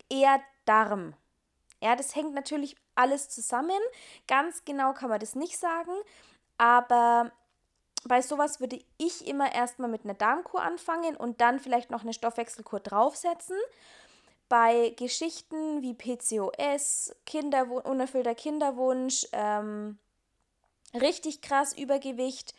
eher 0.09 0.41
Darm. 0.65 1.15
Ja, 1.81 1.97
das 1.97 2.15
hängt 2.15 2.35
natürlich 2.35 2.77
alles 2.95 3.29
zusammen. 3.29 3.81
Ganz 4.27 4.65
genau 4.65 4.93
kann 4.95 5.11
man 5.11 5.21
das 5.21 5.35
nicht 5.35 5.59
sagen, 5.59 5.93
aber 6.57 7.33
bei 8.05 8.21
sowas 8.21 8.61
würde 8.61 8.81
ich 8.99 9.27
immer 9.27 9.55
erstmal 9.55 9.89
mit 9.89 10.05
einer 10.05 10.15
Darmkur 10.15 10.63
anfangen 10.63 11.17
und 11.17 11.41
dann 11.41 11.61
vielleicht 11.61 11.91
noch 11.91 12.03
eine 12.03 12.13
Stoffwechselkur 12.13 12.81
draufsetzen. 12.81 13.57
Bei 14.49 14.91
Geschichten 14.97 15.83
wie 15.83 15.95
PCOS, 15.95 17.15
Kinderw 17.25 17.81
unerfüllter 17.81 18.35
Kinderwunsch, 18.35 19.27
ähm, 19.33 19.99
richtig 20.95 21.41
krass 21.41 21.77
Übergewicht, 21.77 22.55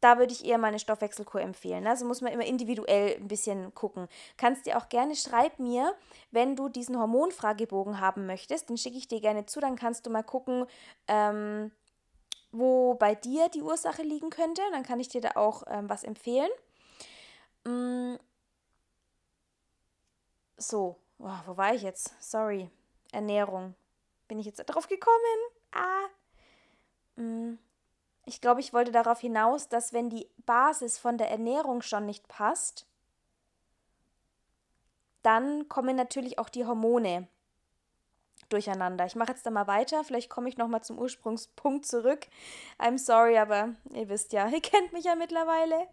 da 0.00 0.18
würde 0.18 0.32
ich 0.32 0.44
eher 0.44 0.58
meine 0.58 0.78
Stoffwechselkur 0.78 1.40
empfehlen. 1.40 1.86
Also 1.86 2.06
muss 2.06 2.20
man 2.20 2.32
immer 2.32 2.46
individuell 2.46 3.16
ein 3.16 3.28
bisschen 3.28 3.74
gucken. 3.74 4.08
Kannst 4.36 4.66
dir 4.66 4.78
auch 4.78 4.88
gerne, 4.88 5.14
schreib 5.14 5.58
mir, 5.58 5.94
wenn 6.30 6.56
du 6.56 6.68
diesen 6.68 6.98
Hormonfragebogen 6.98 8.00
haben 8.00 8.26
möchtest, 8.26 8.70
den 8.70 8.78
schicke 8.78 8.96
ich 8.96 9.08
dir 9.08 9.20
gerne 9.20 9.46
zu, 9.46 9.60
dann 9.60 9.76
kannst 9.76 10.06
du 10.06 10.10
mal 10.10 10.22
gucken, 10.22 10.66
ähm, 11.06 11.70
wo 12.52 12.94
bei 12.94 13.14
dir 13.14 13.48
die 13.48 13.62
Ursache 13.62 14.02
liegen 14.02 14.30
könnte. 14.30 14.62
Dann 14.72 14.82
kann 14.82 15.00
ich 15.00 15.08
dir 15.08 15.20
da 15.20 15.32
auch 15.36 15.64
ähm, 15.66 15.88
was 15.88 16.04
empfehlen. 16.04 16.50
Mm. 17.64 18.16
So, 20.56 20.96
oh, 21.18 21.38
wo 21.46 21.56
war 21.56 21.74
ich 21.74 21.82
jetzt? 21.82 22.14
Sorry. 22.20 22.70
Ernährung. 23.12 23.74
Bin 24.28 24.38
ich 24.38 24.46
jetzt 24.46 24.68
darauf 24.68 24.88
gekommen? 24.88 25.16
Ah. 25.72 26.06
Mm. 27.20 27.58
Ich 28.26 28.40
glaube, 28.40 28.60
ich 28.60 28.72
wollte 28.72 28.92
darauf 28.92 29.20
hinaus, 29.20 29.68
dass 29.68 29.92
wenn 29.92 30.10
die 30.10 30.28
Basis 30.46 30.98
von 30.98 31.18
der 31.18 31.30
Ernährung 31.30 31.82
schon 31.82 32.06
nicht 32.06 32.28
passt, 32.28 32.86
dann 35.22 35.68
kommen 35.68 35.96
natürlich 35.96 36.38
auch 36.38 36.48
die 36.48 36.64
Hormone 36.64 37.28
durcheinander. 38.52 39.06
Ich 39.06 39.16
mache 39.16 39.32
jetzt 39.32 39.46
da 39.46 39.50
mal 39.50 39.66
weiter. 39.66 40.04
Vielleicht 40.04 40.30
komme 40.30 40.48
ich 40.48 40.56
nochmal 40.56 40.82
zum 40.82 40.98
Ursprungspunkt 40.98 41.86
zurück. 41.86 42.26
I'm 42.78 42.98
sorry, 42.98 43.38
aber 43.38 43.70
ihr 43.92 44.08
wisst 44.08 44.32
ja, 44.32 44.48
ihr 44.52 44.60
kennt 44.60 44.92
mich 44.92 45.04
ja 45.04 45.14
mittlerweile. 45.14 45.86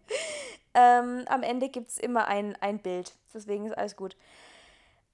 Ähm, 0.74 1.24
am 1.28 1.42
Ende 1.42 1.68
gibt 1.68 1.90
es 1.90 1.98
immer 1.98 2.28
ein, 2.28 2.56
ein 2.60 2.78
Bild. 2.80 3.14
Deswegen 3.32 3.66
ist 3.66 3.76
alles 3.76 3.96
gut. 3.96 4.16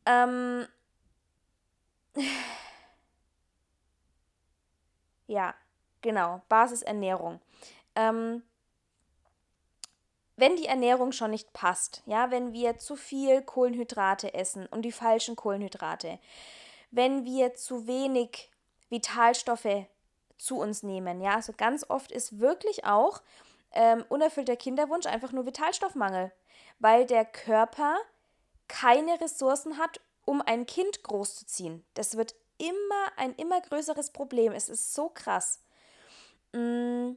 Ähm, 0.06 0.66
ja, 5.26 5.54
genau. 6.02 6.42
Basisernährung. 6.48 7.40
Ähm, 7.94 8.42
wenn 10.36 10.56
die 10.56 10.66
Ernährung 10.66 11.12
schon 11.12 11.30
nicht 11.30 11.52
passt, 11.52 12.02
ja, 12.06 12.30
wenn 12.30 12.52
wir 12.52 12.76
zu 12.78 12.96
viel 12.96 13.42
Kohlenhydrate 13.42 14.34
essen 14.34 14.66
und 14.66 14.82
die 14.82 14.92
falschen 14.92 15.36
Kohlenhydrate, 15.36 16.18
wenn 16.94 17.24
wir 17.24 17.54
zu 17.54 17.86
wenig 17.86 18.50
Vitalstoffe 18.88 19.86
zu 20.38 20.58
uns 20.58 20.82
nehmen. 20.82 21.20
Ja, 21.20 21.36
also 21.36 21.52
ganz 21.56 21.88
oft 21.88 22.12
ist 22.12 22.38
wirklich 22.38 22.84
auch 22.84 23.22
ähm, 23.72 24.04
unerfüllter 24.08 24.56
Kinderwunsch 24.56 25.06
einfach 25.06 25.32
nur 25.32 25.46
Vitalstoffmangel, 25.46 26.32
weil 26.78 27.06
der 27.06 27.24
Körper 27.24 27.96
keine 28.68 29.20
Ressourcen 29.20 29.78
hat, 29.78 30.00
um 30.24 30.40
ein 30.40 30.66
Kind 30.66 31.02
großzuziehen. 31.02 31.84
Das 31.94 32.16
wird 32.16 32.34
immer 32.58 33.12
ein 33.16 33.34
immer 33.34 33.60
größeres 33.60 34.12
Problem. 34.12 34.52
Es 34.52 34.68
ist 34.68 34.94
so 34.94 35.08
krass. 35.08 35.60
Mm, 36.52 37.12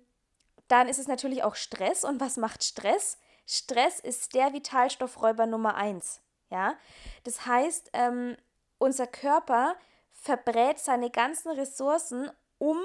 dann 0.68 0.90
ist 0.90 1.00
es 1.00 1.08
natürlich 1.08 1.44
auch 1.44 1.56
Stress. 1.56 2.04
Und 2.04 2.20
was 2.20 2.38
macht 2.38 2.64
Stress? 2.64 3.18
Stress 3.46 4.00
ist 4.00 4.34
der 4.34 4.54
Vitalstoffräuber 4.54 5.46
Nummer 5.46 5.76
eins. 5.76 6.22
Ja, 6.50 6.76
das 7.24 7.46
heißt, 7.46 7.92
ähm, 7.94 8.38
unser 8.78 9.08
Körper 9.08 9.76
verbrät 10.14 10.80
seine 10.80 11.10
ganzen 11.10 11.52
Ressourcen, 11.52 12.30
um 12.58 12.78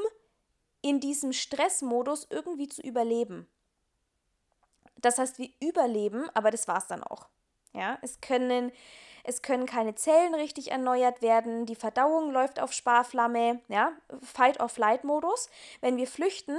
in 0.83 1.01
diesem 1.01 1.33
Stressmodus 1.33 2.27
irgendwie 2.31 2.69
zu 2.69 2.83
überleben. 2.83 3.49
Das 4.97 5.19
heißt, 5.19 5.39
wir 5.39 5.51
überleben, 5.61 6.29
aber 6.35 6.51
das 6.51 6.69
war 6.69 6.79
es 6.79 6.87
dann 6.87 7.03
auch. 7.03 7.29
Ja, 7.73 7.99
es 8.03 8.21
können, 8.21 8.71
es 9.25 9.43
können 9.43 9.67
keine 9.67 9.95
Zellen 9.95 10.35
richtig 10.35 10.71
erneuert 10.71 11.23
werden, 11.23 11.65
die 11.65 11.75
Verdauung 11.75 12.31
läuft 12.31 12.61
auf 12.61 12.73
Sparflamme, 12.73 13.61
ja, 13.69 13.93
Fight-or-Flight-Modus. 14.21 15.49
Wenn 15.81 15.97
wir 15.97 16.07
flüchten 16.07 16.59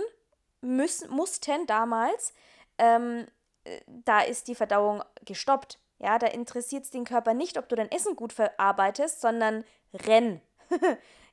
müssen, 0.62 1.10
mussten 1.12 1.68
damals, 1.68 2.34
ähm, 2.78 3.28
äh, 3.64 3.82
da 3.88 4.22
ist 4.22 4.48
die 4.48 4.56
Verdauung 4.56 5.04
gestoppt. 5.24 5.78
Ja, 6.04 6.20
da 6.20 6.28
interessiert 6.28 6.84
es 6.84 6.90
den 6.90 7.06
Körper 7.06 7.34
nicht, 7.34 7.58
ob 7.58 7.70
du 7.70 7.78
dein 7.78 7.90
Essen 7.90 8.18
gut 8.18 8.34
verarbeitest, 8.34 9.22
sondern 9.22 9.64
renn. 9.94 10.42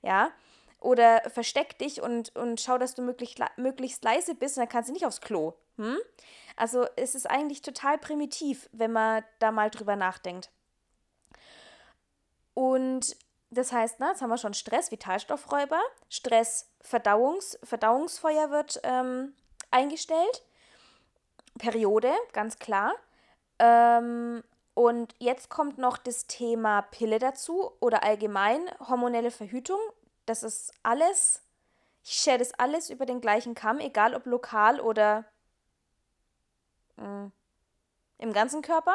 ja, 0.02 0.30
oder 0.78 1.28
versteck 1.28 1.76
dich 1.78 2.00
und, 2.00 2.36
und 2.36 2.60
schau, 2.60 2.78
dass 2.78 2.94
du 2.94 3.02
möglichst, 3.02 3.40
möglichst 3.56 4.04
leise 4.04 4.36
bist 4.36 4.56
und 4.56 4.60
dann 4.60 4.68
kannst 4.68 4.88
du 4.88 4.92
nicht 4.92 5.06
aufs 5.06 5.20
Klo. 5.20 5.54
Hm? 5.76 5.98
Also 6.54 6.86
es 6.94 7.16
ist 7.16 7.28
eigentlich 7.28 7.62
total 7.62 7.98
primitiv, 7.98 8.68
wenn 8.70 8.92
man 8.92 9.24
da 9.40 9.50
mal 9.50 9.70
drüber 9.70 9.96
nachdenkt. 9.96 10.50
Und 12.54 13.16
das 13.50 13.72
heißt, 13.72 13.96
na, 13.98 14.10
jetzt 14.10 14.22
haben 14.22 14.30
wir 14.30 14.38
schon 14.38 14.54
Stress, 14.54 14.92
Vitalstoffräuber, 14.92 15.80
Stress, 16.08 16.70
Verdauungs, 16.80 17.58
Verdauungsfeuer 17.64 18.52
wird 18.52 18.80
ähm, 18.84 19.34
eingestellt, 19.72 20.44
Periode, 21.58 22.12
ganz 22.32 22.60
klar. 22.60 22.94
Ähm, 23.58 24.44
und 24.80 25.14
jetzt 25.18 25.50
kommt 25.50 25.76
noch 25.76 25.98
das 25.98 26.26
Thema 26.26 26.80
Pille 26.80 27.18
dazu 27.18 27.70
oder 27.80 28.02
allgemein 28.02 28.62
hormonelle 28.88 29.30
Verhütung. 29.30 29.78
Das 30.24 30.42
ist 30.42 30.72
alles, 30.82 31.42
ich 32.02 32.14
share 32.14 32.38
das 32.38 32.54
alles 32.54 32.88
über 32.88 33.04
den 33.04 33.20
gleichen 33.20 33.54
Kamm, 33.54 33.78
egal 33.80 34.14
ob 34.14 34.24
lokal 34.24 34.80
oder 34.80 35.26
mh, 36.96 37.26
mm, 37.26 37.32
im 38.20 38.32
ganzen 38.32 38.62
Körper. 38.62 38.94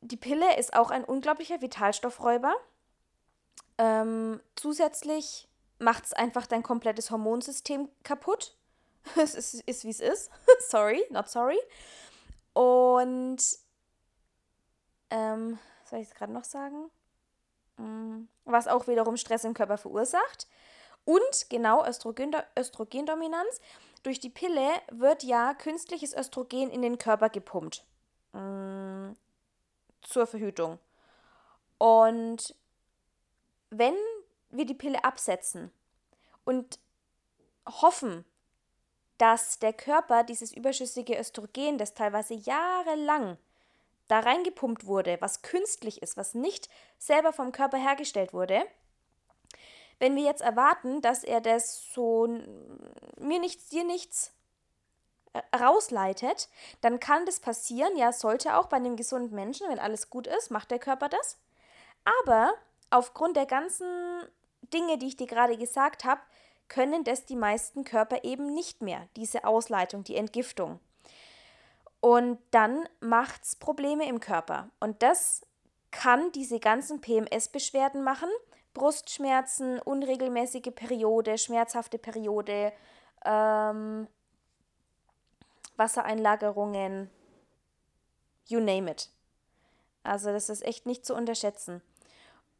Die 0.00 0.16
Pille 0.16 0.56
ist 0.56 0.74
auch 0.74 0.90
ein 0.90 1.04
unglaublicher 1.04 1.60
Vitalstoffräuber. 1.60 2.52
Ähm, 3.78 4.40
zusätzlich 4.56 5.46
macht 5.78 6.06
es 6.06 6.12
einfach 6.12 6.48
dein 6.48 6.64
komplettes 6.64 7.12
Hormonsystem 7.12 7.88
kaputt. 8.02 8.56
es 9.14 9.36
ist, 9.36 9.54
ist 9.54 9.84
wie 9.84 9.90
es 9.90 10.00
ist. 10.00 10.32
sorry, 10.68 11.04
not 11.10 11.28
sorry. 11.28 11.58
Und 12.56 13.36
ähm, 15.10 15.58
soll 15.84 15.98
ich 15.98 16.08
es 16.08 16.14
gerade 16.14 16.32
noch 16.32 16.44
sagen? 16.44 16.90
Mm, 17.76 18.28
was 18.46 18.66
auch 18.66 18.86
wiederum 18.86 19.18
Stress 19.18 19.44
im 19.44 19.52
Körper 19.52 19.76
verursacht. 19.76 20.48
Und 21.04 21.50
genau 21.50 21.84
Östrogen, 21.86 22.34
Östrogendominanz. 22.58 23.60
Durch 24.04 24.20
die 24.20 24.30
Pille 24.30 24.70
wird 24.90 25.22
ja 25.22 25.52
künstliches 25.52 26.14
Östrogen 26.14 26.70
in 26.70 26.80
den 26.80 26.96
Körper 26.96 27.28
gepumpt. 27.28 27.84
Mm, 28.32 29.10
zur 30.00 30.26
Verhütung. 30.26 30.78
Und 31.76 32.54
wenn 33.68 33.96
wir 34.48 34.64
die 34.64 34.72
Pille 34.72 35.04
absetzen 35.04 35.70
und 36.46 36.78
hoffen, 37.66 38.24
dass 39.18 39.58
der 39.58 39.72
Körper 39.72 40.24
dieses 40.24 40.52
überschüssige 40.52 41.18
Östrogen, 41.18 41.78
das 41.78 41.94
teilweise 41.94 42.34
jahrelang 42.34 43.38
da 44.08 44.20
reingepumpt 44.20 44.86
wurde, 44.86 45.16
was 45.20 45.42
künstlich 45.42 46.02
ist, 46.02 46.16
was 46.16 46.34
nicht 46.34 46.68
selber 46.98 47.32
vom 47.32 47.52
Körper 47.52 47.78
hergestellt 47.78 48.32
wurde, 48.32 48.64
wenn 49.98 50.14
wir 50.14 50.24
jetzt 50.24 50.42
erwarten, 50.42 51.00
dass 51.00 51.24
er 51.24 51.40
das 51.40 51.92
so 51.92 52.26
mir 53.18 53.40
nichts, 53.40 53.68
dir 53.68 53.84
nichts 53.84 54.32
äh, 55.32 55.40
rausleitet, 55.56 56.48
dann 56.82 57.00
kann 57.00 57.24
das 57.24 57.40
passieren, 57.40 57.96
ja, 57.96 58.12
sollte 58.12 58.56
auch 58.56 58.66
bei 58.66 58.76
einem 58.76 58.96
gesunden 58.96 59.34
Menschen, 59.34 59.68
wenn 59.68 59.78
alles 59.78 60.10
gut 60.10 60.26
ist, 60.26 60.50
macht 60.50 60.70
der 60.70 60.78
Körper 60.78 61.08
das. 61.08 61.38
Aber 62.22 62.52
aufgrund 62.90 63.36
der 63.36 63.46
ganzen 63.46 63.86
Dinge, 64.72 64.98
die 64.98 65.08
ich 65.08 65.16
dir 65.16 65.26
gerade 65.26 65.56
gesagt 65.56 66.04
habe, 66.04 66.20
können 66.68 67.04
das 67.04 67.24
die 67.26 67.36
meisten 67.36 67.84
Körper 67.84 68.24
eben 68.24 68.54
nicht 68.54 68.82
mehr, 68.82 69.08
diese 69.16 69.44
Ausleitung, 69.44 70.04
die 70.04 70.16
Entgiftung. 70.16 70.80
Und 72.00 72.38
dann 72.50 72.88
macht 73.00 73.44
es 73.44 73.56
Probleme 73.56 74.08
im 74.08 74.20
Körper. 74.20 74.70
Und 74.80 75.02
das 75.02 75.46
kann 75.90 76.30
diese 76.32 76.60
ganzen 76.60 77.00
PMS-Beschwerden 77.00 78.04
machen. 78.04 78.28
Brustschmerzen, 78.74 79.80
unregelmäßige 79.80 80.72
Periode, 80.74 81.38
schmerzhafte 81.38 81.98
Periode, 81.98 82.72
ähm, 83.24 84.06
Wassereinlagerungen, 85.76 87.10
you 88.46 88.60
name 88.60 88.90
it. 88.90 89.10
Also 90.02 90.30
das 90.30 90.48
ist 90.48 90.64
echt 90.64 90.86
nicht 90.86 91.04
zu 91.04 91.14
unterschätzen. 91.14 91.82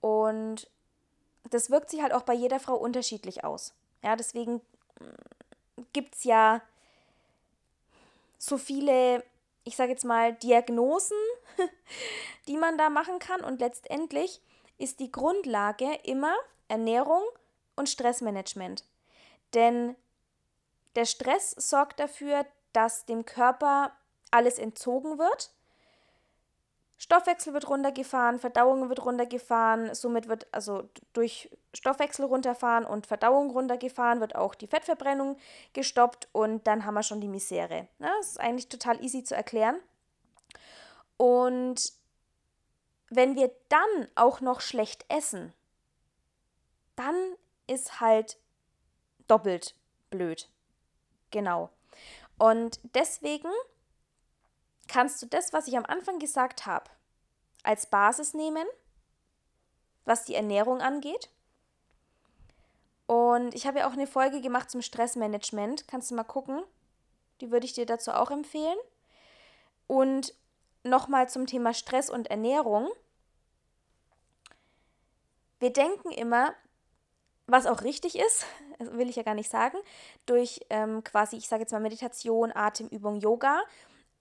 Und 0.00 0.68
das 1.50 1.70
wirkt 1.70 1.90
sich 1.90 2.02
halt 2.02 2.12
auch 2.12 2.22
bei 2.22 2.34
jeder 2.34 2.60
Frau 2.60 2.74
unterschiedlich 2.74 3.44
aus. 3.44 3.74
Ja, 4.02 4.16
deswegen 4.16 4.60
mm, 5.00 5.82
gibt 5.92 6.14
es 6.14 6.24
ja 6.24 6.62
so 8.38 8.58
viele, 8.58 9.24
ich 9.64 9.76
sage 9.76 9.90
jetzt 9.92 10.04
mal, 10.04 10.34
Diagnosen, 10.34 11.16
die 12.48 12.56
man 12.56 12.78
da 12.78 12.90
machen 12.90 13.18
kann. 13.18 13.42
Und 13.42 13.60
letztendlich 13.60 14.40
ist 14.78 15.00
die 15.00 15.10
Grundlage 15.10 15.94
immer 16.04 16.34
Ernährung 16.68 17.22
und 17.76 17.88
Stressmanagement. 17.88 18.84
Denn 19.54 19.96
der 20.94 21.04
Stress 21.04 21.52
sorgt 21.52 22.00
dafür, 22.00 22.46
dass 22.72 23.06
dem 23.06 23.24
Körper 23.24 23.92
alles 24.30 24.58
entzogen 24.58 25.18
wird 25.18 25.50
Stoffwechsel 26.98 27.52
wird 27.52 27.68
runtergefahren, 27.68 28.38
Verdauung 28.38 28.88
wird 28.88 29.04
runtergefahren, 29.04 29.94
somit 29.94 30.28
wird 30.28 30.46
also 30.52 30.88
durch 31.12 31.50
Stoffwechsel 31.74 32.24
runterfahren 32.24 32.86
und 32.86 33.06
Verdauung 33.06 33.50
runtergefahren, 33.50 34.20
wird 34.20 34.34
auch 34.34 34.54
die 34.54 34.66
Fettverbrennung 34.66 35.36
gestoppt 35.74 36.28
und 36.32 36.66
dann 36.66 36.86
haben 36.86 36.94
wir 36.94 37.02
schon 37.02 37.20
die 37.20 37.28
Misere. 37.28 37.88
Ja, 37.98 38.10
das 38.18 38.28
ist 38.28 38.40
eigentlich 38.40 38.68
total 38.68 39.02
easy 39.04 39.24
zu 39.24 39.34
erklären. 39.34 39.76
Und 41.18 41.92
wenn 43.10 43.36
wir 43.36 43.50
dann 43.68 44.08
auch 44.14 44.40
noch 44.40 44.60
schlecht 44.60 45.04
essen, 45.08 45.52
dann 46.96 47.14
ist 47.66 48.00
halt 48.00 48.38
doppelt 49.28 49.74
blöd. 50.10 50.48
Genau. 51.30 51.70
Und 52.38 52.80
deswegen 52.94 53.50
kannst 54.88 55.22
du 55.22 55.26
das, 55.26 55.52
was 55.52 55.68
ich 55.68 55.76
am 55.76 55.84
Anfang 55.84 56.18
gesagt 56.18 56.66
habe, 56.66 56.90
als 57.62 57.86
Basis 57.86 58.34
nehmen, 58.34 58.66
was 60.04 60.24
die 60.24 60.34
Ernährung 60.34 60.80
angeht. 60.80 61.30
Und 63.06 63.54
ich 63.54 63.66
habe 63.66 63.80
ja 63.80 63.88
auch 63.88 63.92
eine 63.92 64.06
Folge 64.06 64.40
gemacht 64.40 64.70
zum 64.70 64.82
Stressmanagement. 64.82 65.86
Kannst 65.88 66.10
du 66.10 66.14
mal 66.14 66.24
gucken. 66.24 66.62
Die 67.40 67.50
würde 67.50 67.66
ich 67.66 67.72
dir 67.72 67.86
dazu 67.86 68.12
auch 68.12 68.30
empfehlen. 68.30 68.78
Und 69.86 70.34
nochmal 70.82 71.28
zum 71.28 71.46
Thema 71.46 71.74
Stress 71.74 72.10
und 72.10 72.28
Ernährung. 72.28 72.88
Wir 75.58 75.72
denken 75.72 76.10
immer, 76.10 76.54
was 77.46 77.66
auch 77.66 77.82
richtig 77.82 78.18
ist, 78.18 78.46
will 78.78 79.08
ich 79.08 79.16
ja 79.16 79.22
gar 79.22 79.34
nicht 79.34 79.50
sagen, 79.50 79.78
durch 80.26 80.60
ähm, 80.70 81.04
quasi, 81.04 81.36
ich 81.36 81.48
sage 81.48 81.62
jetzt 81.62 81.72
mal 81.72 81.80
Meditation, 81.80 82.52
Atemübung, 82.52 83.16
Yoga, 83.16 83.62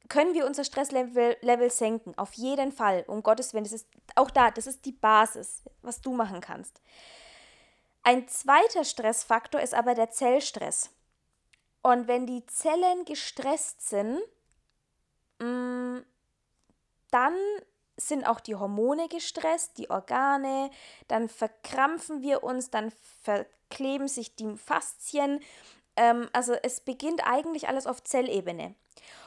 können 0.09 0.33
wir 0.33 0.45
unser 0.45 0.63
Stresslevel 0.63 1.37
Level 1.41 1.69
senken. 1.69 2.17
Auf 2.17 2.33
jeden 2.33 2.71
Fall, 2.71 3.03
um 3.07 3.23
Gottes 3.23 3.53
Willen. 3.53 3.63
Das 3.63 3.73
ist 3.73 3.87
auch 4.15 4.29
da, 4.29 4.51
das 4.51 4.67
ist 4.67 4.85
die 4.85 4.91
Basis, 4.91 5.63
was 5.81 6.01
du 6.01 6.13
machen 6.13 6.41
kannst. 6.41 6.81
Ein 8.03 8.27
zweiter 8.27 8.83
Stressfaktor 8.83 9.61
ist 9.61 9.73
aber 9.73 9.95
der 9.95 10.11
Zellstress. 10.11 10.91
Und 11.81 12.07
wenn 12.07 12.25
die 12.25 12.45
Zellen 12.45 13.05
gestresst 13.05 13.87
sind, 13.89 14.19
mm, 15.39 15.99
dann 17.11 17.35
sind 17.97 18.25
auch 18.25 18.39
die 18.39 18.55
Hormone 18.55 19.07
gestresst, 19.07 19.77
die 19.77 19.89
Organe, 19.89 20.69
dann 21.07 21.29
verkrampfen 21.29 22.21
wir 22.21 22.43
uns, 22.43 22.69
dann 22.69 22.91
verkleben 23.23 24.07
sich 24.07 24.35
die 24.35 24.55
Faszien. 24.57 25.39
Ähm, 25.95 26.29
also 26.33 26.53
es 26.53 26.81
beginnt 26.81 27.25
eigentlich 27.25 27.67
alles 27.67 27.87
auf 27.87 28.03
Zellebene. 28.03 28.75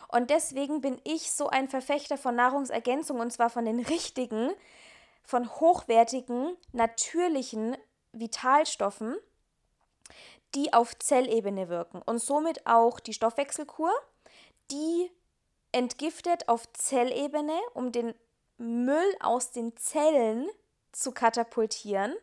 Und 0.08 0.30
deswegen 0.30 0.80
bin 0.80 1.00
ich 1.04 1.30
so 1.32 1.48
ein 1.48 1.68
Verfechter 1.68 2.16
von 2.16 2.34
Nahrungsergänzung 2.34 3.20
und 3.20 3.30
zwar 3.32 3.50
von 3.50 3.66
den 3.66 3.80
richtigen, 3.80 4.50
von 5.22 5.48
hochwertigen, 5.60 6.56
natürlichen 6.72 7.76
Vitalstoffen, 8.12 9.16
die 10.54 10.72
auf 10.72 10.98
Zellebene 10.98 11.68
wirken 11.68 12.00
und 12.06 12.20
somit 12.20 12.66
auch 12.66 13.00
die 13.00 13.12
Stoffwechselkur, 13.12 13.92
die 14.70 15.10
entgiftet 15.72 16.48
auf 16.48 16.72
Zellebene, 16.72 17.58
um 17.74 17.92
den 17.92 18.14
Müll 18.56 19.14
aus 19.20 19.50
den 19.50 19.76
Zellen 19.76 20.48
zu 20.92 21.12
katapultieren. 21.12 22.16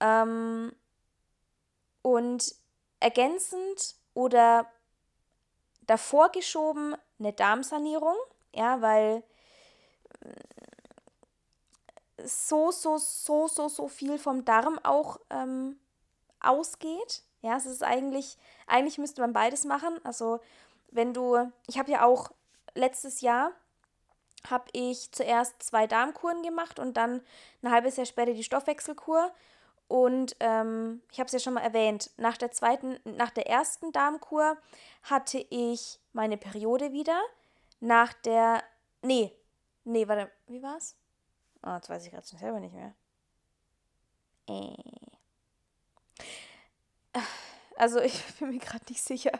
Ähm, 0.00 0.74
und 2.00 2.54
ergänzend 2.98 3.94
oder 4.14 4.66
davor 5.86 6.30
geschoben 6.30 6.96
eine 7.18 7.32
Darmsanierung, 7.32 8.16
ja, 8.54 8.80
weil 8.80 9.22
so, 12.24 12.70
so, 12.70 12.98
so, 12.98 13.48
so, 13.48 13.68
so 13.68 13.88
viel 13.88 14.18
vom 14.18 14.44
Darm 14.44 14.78
auch 14.82 15.18
ähm, 15.30 15.78
ausgeht. 16.40 17.22
Ja, 17.40 17.56
es 17.56 17.66
ist 17.66 17.82
eigentlich, 17.82 18.36
eigentlich 18.66 18.98
müsste 18.98 19.20
man 19.20 19.32
beides 19.32 19.64
machen. 19.64 19.98
Also 20.04 20.40
wenn 20.90 21.12
du, 21.12 21.50
ich 21.66 21.78
habe 21.78 21.90
ja 21.90 22.04
auch 22.04 22.30
letztes 22.74 23.20
Jahr 23.20 23.52
habe 24.50 24.64
ich 24.72 25.12
zuerst 25.12 25.62
zwei 25.62 25.86
Darmkuren 25.86 26.42
gemacht 26.42 26.80
und 26.80 26.96
dann 26.96 27.22
ein 27.62 27.70
halbes 27.70 27.96
Jahr 27.96 28.06
später 28.06 28.34
die 28.34 28.42
Stoffwechselkur. 28.42 29.32
Und 29.92 30.36
ähm, 30.40 31.02
ich 31.12 31.18
habe 31.18 31.26
es 31.26 31.34
ja 31.34 31.38
schon 31.38 31.52
mal 31.52 31.60
erwähnt, 31.60 32.12
nach 32.16 32.38
der 32.38 32.50
zweiten, 32.50 32.98
nach 33.04 33.28
der 33.28 33.46
ersten 33.46 33.92
Darmkur 33.92 34.56
hatte 35.02 35.44
ich 35.50 36.00
meine 36.14 36.38
Periode 36.38 36.92
wieder. 36.92 37.20
Nach 37.78 38.14
der, 38.14 38.64
nee, 39.02 39.36
nee, 39.84 40.08
warte, 40.08 40.32
wie 40.46 40.62
war's? 40.62 40.96
Ah, 41.60 41.72
oh, 41.72 41.76
jetzt 41.76 41.90
weiß 41.90 42.06
ich 42.06 42.10
gerade 42.10 42.26
selber 42.26 42.58
nicht 42.58 42.72
mehr. 42.72 42.94
Äh. 44.48 44.72
Also 47.76 48.00
ich 48.00 48.24
bin 48.38 48.48
mir 48.48 48.60
gerade 48.60 48.86
nicht 48.88 49.02
sicher. 49.02 49.32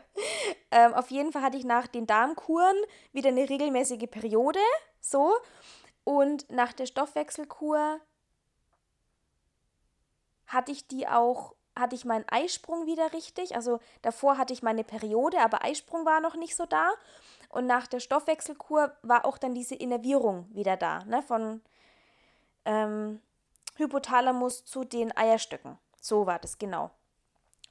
Ähm, 0.71 0.93
auf 0.93 1.11
jeden 1.11 1.33
Fall 1.33 1.41
hatte 1.41 1.57
ich 1.57 1.65
nach 1.65 1.87
den 1.87 2.07
Darmkuren 2.07 2.77
wieder 3.15 3.31
eine 3.31 3.49
regelmäßige 3.49 4.11
Periode. 4.11 4.61
So. 5.01 5.35
Und 6.05 6.51
nach 6.51 6.75
der 6.75 6.85
Stoffwechselkur 6.85 8.03
hatte 10.53 10.73
ich 10.73 10.87
die 10.87 11.09
auch, 11.09 11.55
hatte 11.77 11.95
ich 11.95 12.05
meinen 12.05 12.29
Eisprung 12.29 12.87
wieder 12.87 13.13
richtig. 13.13 13.55
Also 13.55 13.81
davor 14.03 14.39
hatte 14.39 14.53
ich 14.53 14.63
meine 14.63 14.85
Periode, 14.85 15.41
aber 15.41 15.65
Eisprung 15.65 16.05
war 16.05 16.21
noch 16.21 16.37
nicht 16.37 16.57
so 16.57 16.67
da. 16.67 16.91
Und 17.49 17.67
nach 17.67 17.87
der 17.87 18.01
Stoffwechselkur 18.01 18.97
war 19.03 19.25
auch 19.25 19.39
dann 19.39 19.55
diese 19.55 19.75
Innervierung 19.75 20.47
wieder 20.53 20.77
da, 20.77 21.05
ne? 21.05 21.23
Von 21.23 21.61
ähm, 22.65 23.21
Hypothalamus 23.77 24.65
zu 24.65 24.85
den 24.85 25.17
Eierstöcken. 25.17 25.79
So 26.01 26.27
war 26.27 26.39
das 26.39 26.59
genau. 26.59 26.91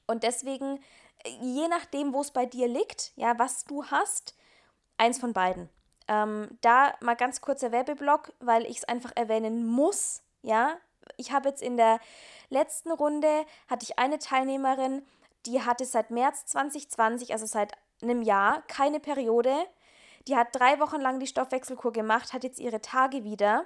Und 0.08 0.24
deswegen, 0.24 0.80
äh, 1.24 1.30
je 1.42 1.68
nachdem, 1.68 2.14
wo 2.14 2.22
es 2.22 2.32
bei 2.32 2.46
dir 2.46 2.68
liegt, 2.68 3.12
ja, 3.16 3.38
was 3.40 3.66
du 3.66 3.86
hast, 3.86 4.36
eins 4.98 5.20
von 5.20 5.34
beiden. 5.34 5.70
Ähm, 6.08 6.58
da 6.62 6.94
mal 7.00 7.16
ganz 7.16 7.42
kurzer 7.42 7.72
Werbeblock, 7.72 8.34
weil 8.40 8.66
ich 8.66 8.78
es 8.80 8.84
einfach 8.84 9.12
erwähnen 9.16 9.66
muss, 9.66 10.22
ja. 10.42 10.78
Ich 11.22 11.32
habe 11.32 11.50
jetzt 11.50 11.62
in 11.62 11.78
der 11.78 12.00
letzten 12.50 12.92
Runde, 12.92 13.46
hatte 13.70 13.84
ich 13.84 13.98
eine 14.00 14.20
Teilnehmerin, 14.20 15.06
die 15.46 15.62
hatte 15.62 15.86
seit 15.86 16.12
März 16.12 16.48
2020, 16.48 17.32
also 17.32 17.46
seit 17.46 17.74
einem 18.02 18.22
Jahr, 18.22 18.64
keine 18.68 19.00
Periode. 19.00 19.54
Die 20.28 20.36
hat 20.36 20.50
drei 20.52 20.80
Wochen 20.80 21.00
lang 21.00 21.20
die 21.20 21.28
Stoffwechselkur 21.28 21.94
gemacht, 21.94 22.34
hat 22.34 22.44
jetzt 22.44 22.60
ihre 22.60 22.82
Tage 22.82 23.24
wieder. 23.24 23.66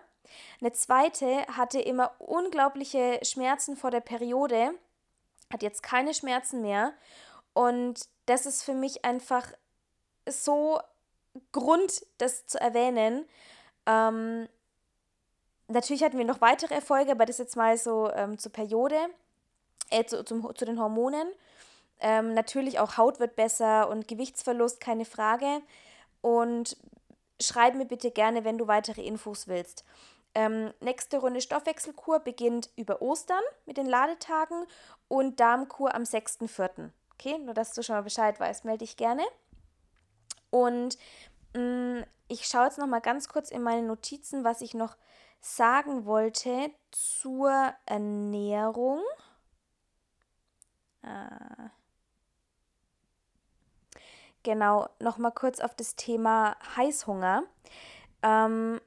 Eine 0.59 0.73
zweite 0.73 1.45
hatte 1.47 1.79
immer 1.79 2.11
unglaubliche 2.19 3.19
Schmerzen 3.23 3.77
vor 3.77 3.91
der 3.91 4.01
Periode, 4.01 4.73
hat 5.51 5.63
jetzt 5.63 5.81
keine 5.83 6.13
Schmerzen 6.13 6.61
mehr. 6.61 6.93
Und 7.53 8.07
das 8.25 8.45
ist 8.45 8.63
für 8.63 8.73
mich 8.73 9.05
einfach 9.05 9.47
so 10.27 10.79
Grund, 11.51 12.05
das 12.17 12.47
zu 12.47 12.59
erwähnen. 12.59 13.25
Ähm, 13.85 14.47
natürlich 15.67 16.03
hatten 16.03 16.17
wir 16.17 16.25
noch 16.25 16.41
weitere 16.41 16.73
Erfolge, 16.73 17.11
aber 17.11 17.25
das 17.25 17.37
jetzt 17.37 17.55
mal 17.55 17.77
so 17.77 18.11
ähm, 18.11 18.37
zur 18.37 18.51
Periode, 18.51 18.97
äh, 19.89 20.05
zu, 20.05 20.23
zum, 20.23 20.55
zu 20.55 20.65
den 20.65 20.79
Hormonen. 20.79 21.27
Ähm, 21.99 22.33
natürlich 22.33 22.79
auch 22.79 22.97
Haut 22.97 23.19
wird 23.19 23.35
besser 23.35 23.89
und 23.89 24.07
Gewichtsverlust, 24.07 24.79
keine 24.79 25.05
Frage. 25.05 25.61
Und 26.21 26.77
schreib 27.41 27.75
mir 27.75 27.85
bitte 27.85 28.11
gerne, 28.11 28.43
wenn 28.43 28.57
du 28.57 28.67
weitere 28.67 29.01
Infos 29.01 29.47
willst. 29.47 29.83
Ähm, 30.33 30.73
nächste 30.81 31.17
Runde 31.17 31.39
Stoffwechselkur 31.39 32.19
beginnt 32.19 32.69
über 32.75 33.01
Ostern 33.01 33.43
mit 33.65 33.77
den 33.77 33.85
Ladetagen 33.85 34.65
und 35.07 35.39
Darmkur 35.39 35.95
am 35.95 36.03
6.4. 36.03 36.89
Okay, 37.13 37.37
nur 37.39 37.53
dass 37.53 37.73
du 37.73 37.81
schon 37.81 37.95
mal 37.95 38.01
Bescheid 38.01 38.37
weißt, 38.39 38.65
melde 38.65 38.79
dich 38.79 38.97
gerne. 38.97 39.23
Und 40.49 40.97
mh, 41.53 41.61
mm, 41.61 42.03
ich 42.27 42.47
schaue 42.47 42.65
jetzt 42.65 42.79
noch 42.79 42.87
mal 42.87 42.99
ganz 42.99 43.29
kurz 43.29 43.51
in 43.51 43.61
meine 43.61 43.83
Notizen, 43.83 44.43
was 44.43 44.61
ich 44.61 44.73
noch 44.73 44.97
sagen 45.45 46.05
wollte 46.05 46.71
zur 46.89 47.73
Ernährung. 47.85 49.03
Ah. 51.03 51.69
Genau, 54.41 54.89
noch 54.99 55.19
mal 55.19 55.31
kurz 55.31 55.59
auf 55.59 55.75
das 55.75 55.95
Thema 55.95 56.55
Heißhunger. 56.75 57.43
Ähm, 58.23 58.81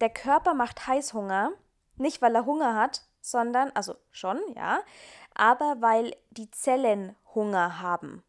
der 0.00 0.10
Körper 0.10 0.52
macht 0.52 0.86
Heißhunger, 0.86 1.52
nicht 1.96 2.20
weil 2.20 2.34
er 2.34 2.44
Hunger 2.44 2.74
hat, 2.74 3.02
sondern, 3.22 3.70
also 3.72 3.96
schon, 4.10 4.38
ja, 4.54 4.80
aber 5.34 5.76
weil 5.80 6.14
die 6.30 6.50
Zellen 6.50 7.16
Hunger 7.34 7.80
haben. 7.80 8.22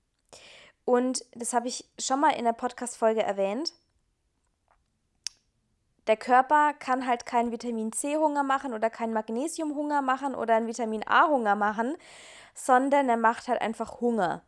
Und 0.85 1.25
das 1.33 1.53
habe 1.53 1.67
ich 1.67 1.89
schon 1.99 2.21
mal 2.21 2.31
in 2.31 2.45
der 2.45 2.53
Podcast-Folge 2.53 3.21
erwähnt. 3.21 3.73
Der 6.07 6.17
Körper 6.17 6.73
kann 6.73 7.07
halt 7.07 7.25
keinen 7.25 7.51
Vitamin 7.51 7.91
C-Hunger 7.91 8.43
machen 8.43 8.73
oder 8.73 8.89
keinen 8.89 9.13
Magnesium-Hunger 9.13 10.01
machen 10.01 10.35
oder 10.35 10.55
einen 10.55 10.67
Vitamin 10.67 11.03
A-Hunger 11.07 11.55
machen, 11.55 11.95
sondern 12.53 13.09
er 13.09 13.17
macht 13.17 13.47
halt 13.47 13.61
einfach 13.61 14.01
Hunger. 14.01 14.43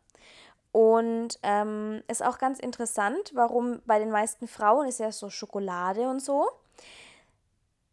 Und 0.70 1.38
ähm, 1.42 2.02
ist 2.08 2.22
auch 2.22 2.38
ganz 2.38 2.60
interessant, 2.60 3.32
warum 3.34 3.80
bei 3.86 3.98
den 3.98 4.10
meisten 4.10 4.46
Frauen 4.46 4.86
ist 4.86 5.00
ja 5.00 5.10
so 5.10 5.30
Schokolade 5.30 6.08
und 6.08 6.20
so. 6.20 6.48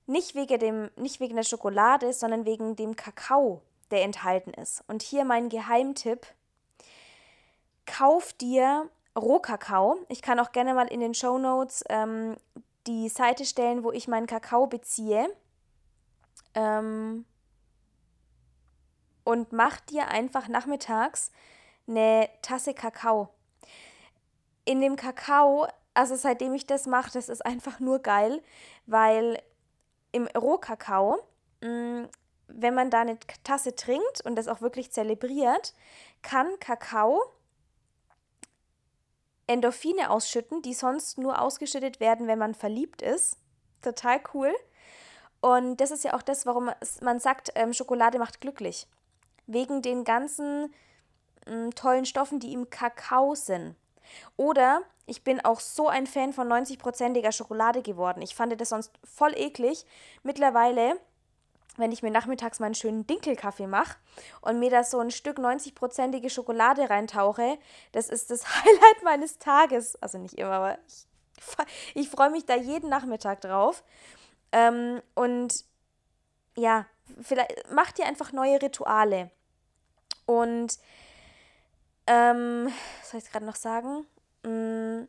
Nicht 0.08 0.36
wegen, 0.36 0.60
dem, 0.60 0.92
nicht 0.96 1.20
wegen 1.20 1.36
der 1.36 1.44
Schokolade, 1.44 2.14
sondern 2.14 2.46
wegen 2.46 2.76
dem 2.76 2.96
Kakao, 2.96 3.62
der 3.90 4.04
enthalten 4.04 4.54
ist. 4.54 4.84
Und 4.88 5.02
hier 5.02 5.26
mein 5.26 5.50
Geheimtipp. 5.50 6.28
Kauf 7.88 8.34
dir 8.34 8.90
Rohkakao. 9.18 9.98
Ich 10.10 10.22
kann 10.22 10.40
auch 10.40 10.52
gerne 10.52 10.74
mal 10.74 10.88
in 10.88 11.00
den 11.00 11.14
Show 11.14 11.38
Notes 11.40 11.84
ähm, 11.90 12.36
die 12.88 13.10
Seite 13.10 13.46
stellen, 13.46 13.84
wo 13.84 13.92
ich 13.92 14.08
meinen 14.08 14.28
Kakao 14.28 14.68
beziehe. 14.68 15.28
Ähm, 16.54 17.26
und 19.24 19.52
mach 19.52 19.80
dir 19.82 20.08
einfach 20.08 20.48
nachmittags 20.48 21.32
eine 21.88 22.30
Tasse 22.42 22.74
Kakao. 22.74 23.30
In 24.66 24.82
dem 24.82 24.96
Kakao, 24.96 25.68
also 25.94 26.16
seitdem 26.16 26.54
ich 26.54 26.66
das 26.66 26.86
mache, 26.86 27.12
das 27.12 27.30
ist 27.30 27.46
einfach 27.46 27.80
nur 27.80 28.00
geil, 28.00 28.42
weil 28.86 29.42
im 30.12 30.28
Rohkakao, 30.28 31.20
mm, 31.62 32.04
wenn 32.48 32.74
man 32.76 32.90
da 32.90 33.02
eine 33.02 33.18
Tasse 33.44 33.76
trinkt 33.76 34.22
und 34.24 34.36
das 34.36 34.48
auch 34.48 34.62
wirklich 34.62 34.92
zelebriert, 34.92 35.74
kann 36.22 36.48
Kakao 36.60 37.22
Endorphine 39.48 40.10
ausschütten, 40.10 40.62
die 40.62 40.74
sonst 40.74 41.18
nur 41.18 41.42
ausgeschüttet 41.42 42.00
werden, 42.00 42.28
wenn 42.28 42.40
man 42.40 42.56
verliebt 42.56 43.02
ist. 43.02 43.38
Total 43.82 44.20
cool. 44.34 44.54
Und 45.42 45.78
das 45.78 45.92
ist 45.92 46.04
ja 46.04 46.16
auch 46.16 46.24
das, 46.24 46.46
warum 46.46 46.72
man 47.02 47.20
sagt, 47.20 47.52
ähm, 47.56 47.74
Schokolade 47.74 48.18
macht 48.18 48.42
glücklich. 48.42 48.88
Wegen 49.46 49.82
den 49.82 50.04
ganzen 50.04 50.74
ähm, 51.46 51.74
tollen 51.76 52.06
Stoffen, 52.06 52.40
die 52.40 52.54
im 52.54 52.70
Kakao 52.70 53.36
sind. 53.36 53.76
Oder 54.38 54.82
ich 55.06 55.24
bin 55.24 55.44
auch 55.44 55.60
so 55.60 55.88
ein 55.88 56.08
Fan 56.08 56.34
von 56.34 56.48
90%iger 56.48 57.32
Schokolade 57.32 57.82
geworden. 57.82 58.22
Ich 58.22 58.36
fand 58.36 58.60
das 58.60 58.70
sonst 58.70 58.92
voll 59.04 59.34
eklig. 59.36 59.86
Mittlerweile, 60.24 61.00
wenn 61.78 61.92
ich 61.92 62.04
mir 62.04 62.12
nachmittags 62.12 62.60
meinen 62.60 62.76
schönen 62.76 63.06
Dinkelkaffee 63.06 63.68
mache 63.68 63.98
und 64.42 64.60
mir 64.60 64.70
da 64.70 64.84
so 64.84 65.00
ein 65.00 65.12
Stück 65.12 65.38
90%ige 65.38 66.30
Schokolade 66.30 66.90
reintauche, 66.90 67.58
das 67.92 68.10
ist 68.10 68.32
das 68.32 68.46
Highlight 68.56 69.04
meines 69.04 69.38
Tages. 69.38 70.02
Also 70.02 70.18
nicht 70.18 70.36
immer, 70.36 70.52
aber 70.52 70.78
ich, 70.88 71.08
ich 71.94 72.10
freue 72.10 72.30
mich 72.30 72.46
da 72.46 72.56
jeden 72.56 72.90
Nachmittag 72.90 73.42
drauf. 73.42 73.84
Ähm, 74.52 75.02
und 75.14 75.66
ja, 76.56 76.86
vielleicht 77.22 77.72
macht 77.72 78.00
ihr 78.00 78.06
einfach 78.06 78.32
neue 78.32 78.62
Rituale. 78.62 79.32
Und 80.26 80.80
ähm, 82.08 82.72
was 83.00 83.10
soll 83.12 83.20
ich 83.20 83.32
gerade 83.32 83.46
noch 83.46 83.56
sagen? 83.56 84.06
Hm, 84.44 85.08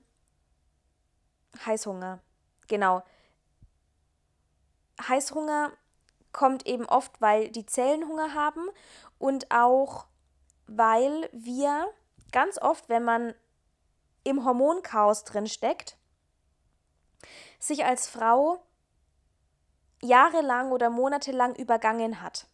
Heißhunger. 1.64 2.20
Genau. 2.68 3.02
Heißhunger 5.09 5.72
kommt 6.37 6.66
eben 6.66 6.85
oft, 6.85 7.18
weil 7.22 7.49
die 7.51 7.64
Zellen 7.64 8.07
Hunger 8.07 8.35
haben 8.35 8.68
und 9.18 9.51
auch 9.51 10.07
weil 10.66 11.31
wir 11.33 11.88
ganz 12.31 12.59
oft, 12.61 12.90
wenn 12.90 13.05
man 13.05 13.35
im 14.22 14.44
Hormonchaos 14.44 15.25
drin 15.25 15.46
steckt, 15.46 15.96
sich 17.59 17.87
als 17.87 18.07
Frau 18.07 18.62
jahrelang 20.03 20.72
oder 20.72 20.90
monatelang 20.90 21.55
übergangen 21.55 22.20
hat. 22.20 22.46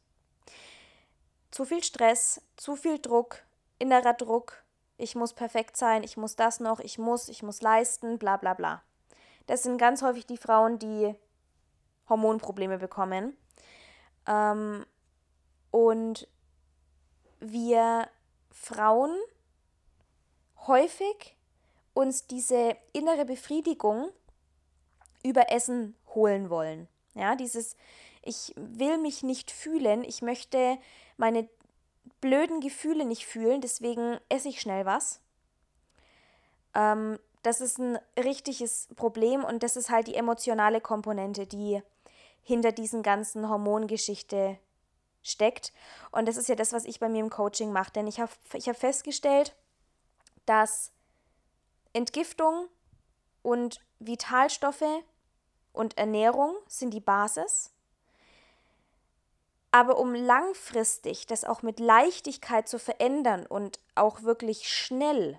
Zu 1.50 1.64
viel 1.64 1.82
Stress, 1.82 2.40
zu 2.56 2.76
viel 2.76 3.00
Druck, 3.00 3.42
innerer 3.80 4.14
Druck, 4.14 4.62
ich 4.96 5.16
muss 5.16 5.32
perfekt 5.32 5.76
sein, 5.76 6.04
ich 6.04 6.16
muss 6.16 6.36
das 6.36 6.60
noch, 6.60 6.78
ich 6.78 6.98
muss, 6.98 7.28
ich 7.28 7.42
muss 7.42 7.62
leisten, 7.62 8.20
bla 8.20 8.36
bla 8.36 8.54
bla. 8.54 8.82
Das 9.48 9.64
sind 9.64 9.76
ganz 9.76 10.02
häufig 10.02 10.24
die 10.24 10.36
Frauen, 10.36 10.78
die 10.78 11.16
Hormonprobleme 12.08 12.78
bekommen. 12.78 13.36
Ähm, 14.26 14.86
und 15.70 16.28
wir 17.40 18.08
Frauen 18.50 19.16
häufig 20.66 21.36
uns 21.94 22.26
diese 22.26 22.76
innere 22.92 23.24
Befriedigung 23.24 24.10
über 25.24 25.50
Essen 25.50 25.96
holen 26.14 26.50
wollen. 26.50 26.88
Ja, 27.14 27.36
dieses, 27.36 27.76
ich 28.22 28.54
will 28.56 28.98
mich 28.98 29.22
nicht 29.22 29.50
fühlen, 29.50 30.04
ich 30.04 30.22
möchte 30.22 30.78
meine 31.16 31.48
blöden 32.20 32.60
Gefühle 32.60 33.04
nicht 33.04 33.26
fühlen, 33.26 33.60
deswegen 33.60 34.18
esse 34.28 34.48
ich 34.48 34.60
schnell 34.60 34.86
was. 34.86 35.20
Ähm, 36.74 37.18
das 37.42 37.60
ist 37.60 37.78
ein 37.78 37.98
richtiges 38.16 38.88
Problem 38.96 39.44
und 39.44 39.62
das 39.62 39.76
ist 39.76 39.90
halt 39.90 40.06
die 40.06 40.14
emotionale 40.14 40.80
Komponente, 40.80 41.46
die 41.46 41.82
hinter 42.42 42.72
diesen 42.72 43.02
ganzen 43.02 43.48
Hormongeschichte 43.48 44.58
steckt. 45.22 45.72
Und 46.10 46.26
das 46.26 46.36
ist 46.36 46.48
ja 46.48 46.54
das, 46.54 46.72
was 46.72 46.84
ich 46.84 47.00
bei 47.00 47.08
mir 47.08 47.20
im 47.20 47.30
Coaching 47.30 47.72
mache. 47.72 47.92
Denn 47.92 48.06
ich 48.06 48.20
habe 48.20 48.32
ich 48.54 48.68
hab 48.68 48.76
festgestellt, 48.76 49.54
dass 50.46 50.92
Entgiftung 51.92 52.68
und 53.42 53.80
Vitalstoffe 53.98 54.82
und 55.72 55.96
Ernährung 55.96 56.54
sind 56.66 56.92
die 56.92 57.00
Basis. 57.00 57.70
Aber 59.70 59.98
um 59.98 60.14
langfristig 60.14 61.26
das 61.26 61.44
auch 61.44 61.62
mit 61.62 61.80
Leichtigkeit 61.80 62.68
zu 62.68 62.78
verändern 62.78 63.46
und 63.46 63.80
auch 63.94 64.22
wirklich 64.22 64.68
schnell, 64.68 65.38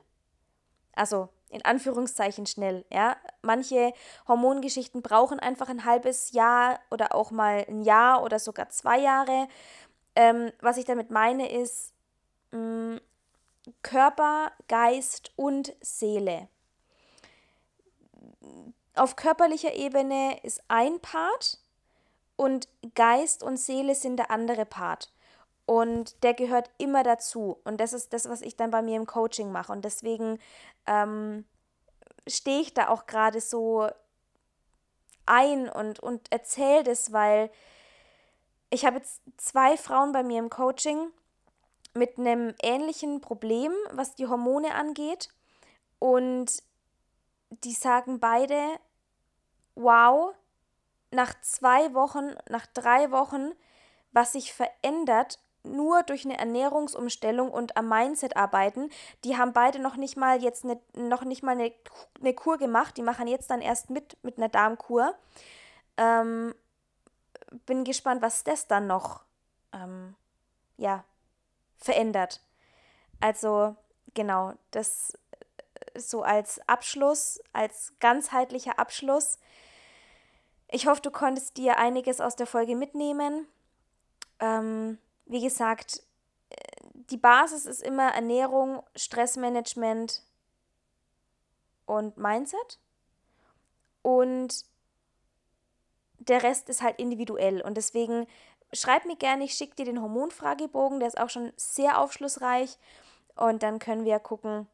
also 0.94 1.30
in 1.54 1.64
Anführungszeichen 1.64 2.46
schnell, 2.46 2.86
ja, 2.92 3.16
manche 3.42 3.94
Hormongeschichten 4.28 5.02
brauchen 5.02 5.40
einfach 5.40 5.70
ein 5.70 5.86
halbes 5.86 6.32
Jahr 6.32 6.80
oder 6.92 7.16
auch 7.16 7.32
mal 7.32 7.66
ein 7.68 7.84
Jahr 7.84 8.24
oder 8.24 8.40
sogar 8.40 8.70
zwei 8.70 9.00
Jahre. 9.00 9.48
Ähm, 10.16 10.52
was 10.60 10.78
ich 10.78 10.86
damit 10.86 11.12
meine 11.12 11.52
ist 11.52 11.94
mh, 12.52 12.96
mm, 12.96 13.00
Körper, 13.82 14.52
Geist 14.68 15.32
und 15.38 15.74
Seele. 15.80 16.50
Auf 18.96 19.16
körperlicher 19.16 19.74
Ebene 19.74 20.40
ist 20.44 20.62
ein 20.68 21.00
Part 21.00 21.60
und 22.36 22.68
Geist 22.94 23.42
und 23.42 23.58
Seele 23.58 23.96
sind 23.96 24.18
der 24.18 24.32
andere 24.32 24.66
Part. 24.66 25.13
Und 25.74 26.22
der 26.22 26.36
gehört 26.36 26.70
immer 26.78 27.02
dazu. 27.02 27.60
Und 27.64 27.82
das 27.82 27.94
ist 27.94 28.14
das, 28.14 28.30
was 28.30 28.42
ich 28.42 28.56
dann 28.56 28.70
bei 28.70 28.84
mir 28.84 28.96
im 28.96 29.08
Coaching 29.08 29.52
mache. 29.52 29.72
Und 29.72 29.84
deswegen 29.84 30.38
ähm, 30.86 31.46
stehe 32.28 32.62
ich 32.62 32.76
da 32.76 32.90
auch 32.90 33.08
gerade 33.08 33.42
so 33.42 33.90
ein 35.26 35.68
und, 35.70 36.00
und 36.00 36.32
erzähle 36.32 36.84
das, 36.84 37.12
weil 37.12 37.50
ich 38.70 38.86
habe 38.86 38.98
jetzt 38.98 39.24
zwei 39.38 39.76
Frauen 39.76 40.12
bei 40.12 40.22
mir 40.22 40.38
im 40.38 40.52
Coaching 40.52 41.12
mit 41.96 42.20
einem 42.20 42.54
ähnlichen 42.62 43.20
Problem, 43.20 43.72
was 43.94 44.14
die 44.14 44.28
Hormone 44.28 44.76
angeht. 44.76 45.30
Und 45.98 46.52
die 47.50 47.74
sagen 47.74 48.20
beide, 48.20 48.62
wow, 49.74 50.36
nach 51.10 51.34
zwei 51.42 51.96
Wochen, 51.96 52.36
nach 52.48 52.68
drei 52.68 53.10
Wochen, 53.10 53.54
was 54.12 54.34
sich 54.34 54.54
verändert, 54.54 55.40
nur 55.64 56.04
durch 56.04 56.26
eine 56.26 56.38
Ernährungsumstellung 56.38 57.50
und 57.52 57.78
am 57.78 57.90
Mindset 57.90 58.36
arbeiten. 58.36 58.90
Die 59.24 59.38
haben 59.38 59.54
beide 59.54 59.80
noch 59.80 59.96
nicht 59.96 60.18
mal 60.18 60.42
jetzt 60.42 60.66
eine, 60.66 60.80
noch 60.96 61.24
nicht 61.24 61.44
mal 61.44 61.52
eine, 61.52 61.72
eine 62.20 62.34
Kur 62.34 62.58
gemacht. 62.58 62.98
Die 62.98 63.02
machen 63.02 63.28
jetzt 63.28 63.50
dann 63.50 63.62
erst 63.62 63.90
mit 63.90 64.18
mit 64.24 64.38
einer 64.38 64.50
Darmkur. 64.50 65.16
Ähm, 65.98 66.54
bin 67.66 67.84
gespannt, 67.84 68.22
was 68.22 68.44
das 68.44 68.68
dann 68.68 68.88
noch 68.88 69.24
ähm, 69.74 70.16
ja, 70.78 71.04
verändert. 71.78 72.42
Also 73.20 73.76
genau, 74.14 74.54
das 74.72 75.14
so 75.96 76.24
als 76.24 76.60
Abschluss, 76.68 77.40
als 77.54 77.94
ganzheitlicher 78.00 78.80
Abschluss. 78.80 79.40
Ich 80.70 80.88
hoffe, 80.88 81.02
du 81.02 81.12
konntest 81.12 81.58
dir 81.58 81.78
einiges 81.78 82.20
aus 82.20 82.36
der 82.36 82.48
Folge 82.48 82.76
mitnehmen. 82.76 83.48
Ähm, 84.40 84.98
wie 85.26 85.42
gesagt, 85.42 86.04
die 87.10 87.18
Basis 87.18 87.66
ist 87.66 87.82
immer 87.82 88.14
Ernährung, 88.14 88.84
Stressmanagement 88.96 90.24
und 91.86 92.18
Mindset. 92.18 92.80
Und 94.02 94.66
der 96.20 96.44
Rest 96.44 96.70
ist 96.70 96.82
halt 96.82 97.00
individuell. 97.00 97.62
Und 97.62 97.76
deswegen 97.76 98.28
schreib 98.72 99.06
mir 99.06 99.16
gerne, 99.16 99.44
ich 99.44 99.54
schicke 99.54 99.76
dir 99.76 99.86
den 99.86 100.02
Hormonfragebogen, 100.02 101.00
der 101.00 101.08
ist 101.08 101.20
auch 101.20 101.30
schon 101.30 101.52
sehr 101.56 102.00
aufschlussreich. 102.00 102.78
Und 103.36 103.64
dann 103.64 103.80
können 103.80 104.06
wir 104.06 104.20
gucken, 104.20 104.68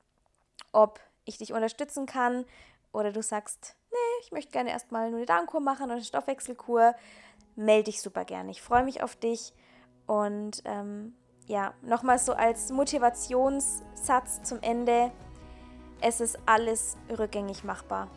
ob 0.71 0.99
ich 1.25 1.37
dich 1.37 1.53
unterstützen 1.53 2.05
kann 2.05 2.45
oder 2.91 3.11
du 3.11 3.21
sagst, 3.21 3.75
nee, 3.91 4.23
ich 4.23 4.31
möchte 4.31 4.51
gerne 4.51 4.71
erstmal 4.71 5.09
nur 5.09 5.17
eine 5.17 5.25
Darmkur 5.25 5.61
machen 5.61 5.85
oder 5.85 5.93
eine 5.93 6.03
Stoffwechselkur, 6.03 6.95
melde 7.55 7.85
dich 7.85 8.01
super 8.01 8.25
gerne. 8.25 8.51
Ich 8.51 8.61
freue 8.61 8.83
mich 8.83 9.01
auf 9.03 9.15
dich 9.15 9.53
und 10.09 10.63
ähm, 10.65 11.13
ja, 11.45 11.75
nochmal 11.83 12.17
so 12.17 12.33
als 12.33 12.71
Motivationssatz 12.71 14.41
zum 14.41 14.59
Ende, 14.61 15.11
es 16.01 16.19
ist 16.19 16.39
alles 16.47 16.97
rückgängig 17.15 17.63
machbar. 17.63 18.07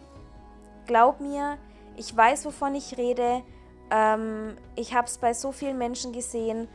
Glaub 0.86 1.20
mir, 1.20 1.58
ich 1.96 2.16
weiß, 2.16 2.46
wovon 2.46 2.74
ich 2.74 2.96
rede. 2.96 3.42
Ähm, 3.90 4.56
ich 4.74 4.94
habe 4.94 5.06
es 5.06 5.18
bei 5.18 5.34
so 5.34 5.52
vielen 5.52 5.76
Menschen 5.76 6.14
gesehen 6.14 6.66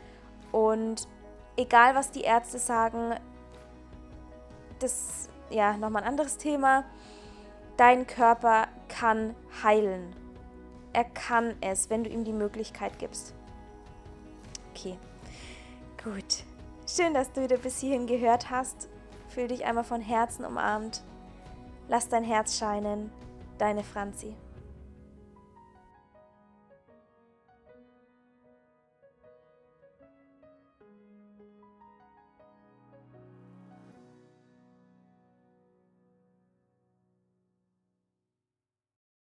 und 0.51 1.07
egal, 1.55 1.95
was 1.95 2.11
die 2.11 2.21
Ärzte 2.21 2.59
sagen, 2.59 3.15
das 4.77 5.29
ja, 5.49 5.77
nochmal 5.77 6.03
ein 6.03 6.09
anderes 6.09 6.37
Thema. 6.37 6.83
Dein 7.75 8.05
Körper 8.05 8.67
kann 8.87 9.35
heilen. 9.63 10.15
Er 10.93 11.05
kann 11.05 11.55
es, 11.61 11.89
wenn 11.89 12.03
du 12.03 12.09
ihm 12.11 12.23
die 12.23 12.33
Möglichkeit 12.33 12.99
gibst. 12.99 13.33
Okay, 14.75 14.99
gut. 16.13 16.43
Schön, 16.87 17.13
dass 17.13 17.31
du 17.31 17.41
wieder 17.41 17.57
bis 17.57 17.79
hierhin 17.79 18.07
gehört 18.07 18.49
hast. 18.49 18.89
Fühl 19.29 19.47
dich 19.47 19.65
einmal 19.65 19.83
von 19.83 20.01
Herzen 20.01 20.45
umarmt. 20.45 21.03
Lass 21.89 22.07
dein 22.07 22.23
Herz 22.23 22.57
scheinen. 22.57 23.11
Deine 23.57 23.83
Franzi. 23.83 24.35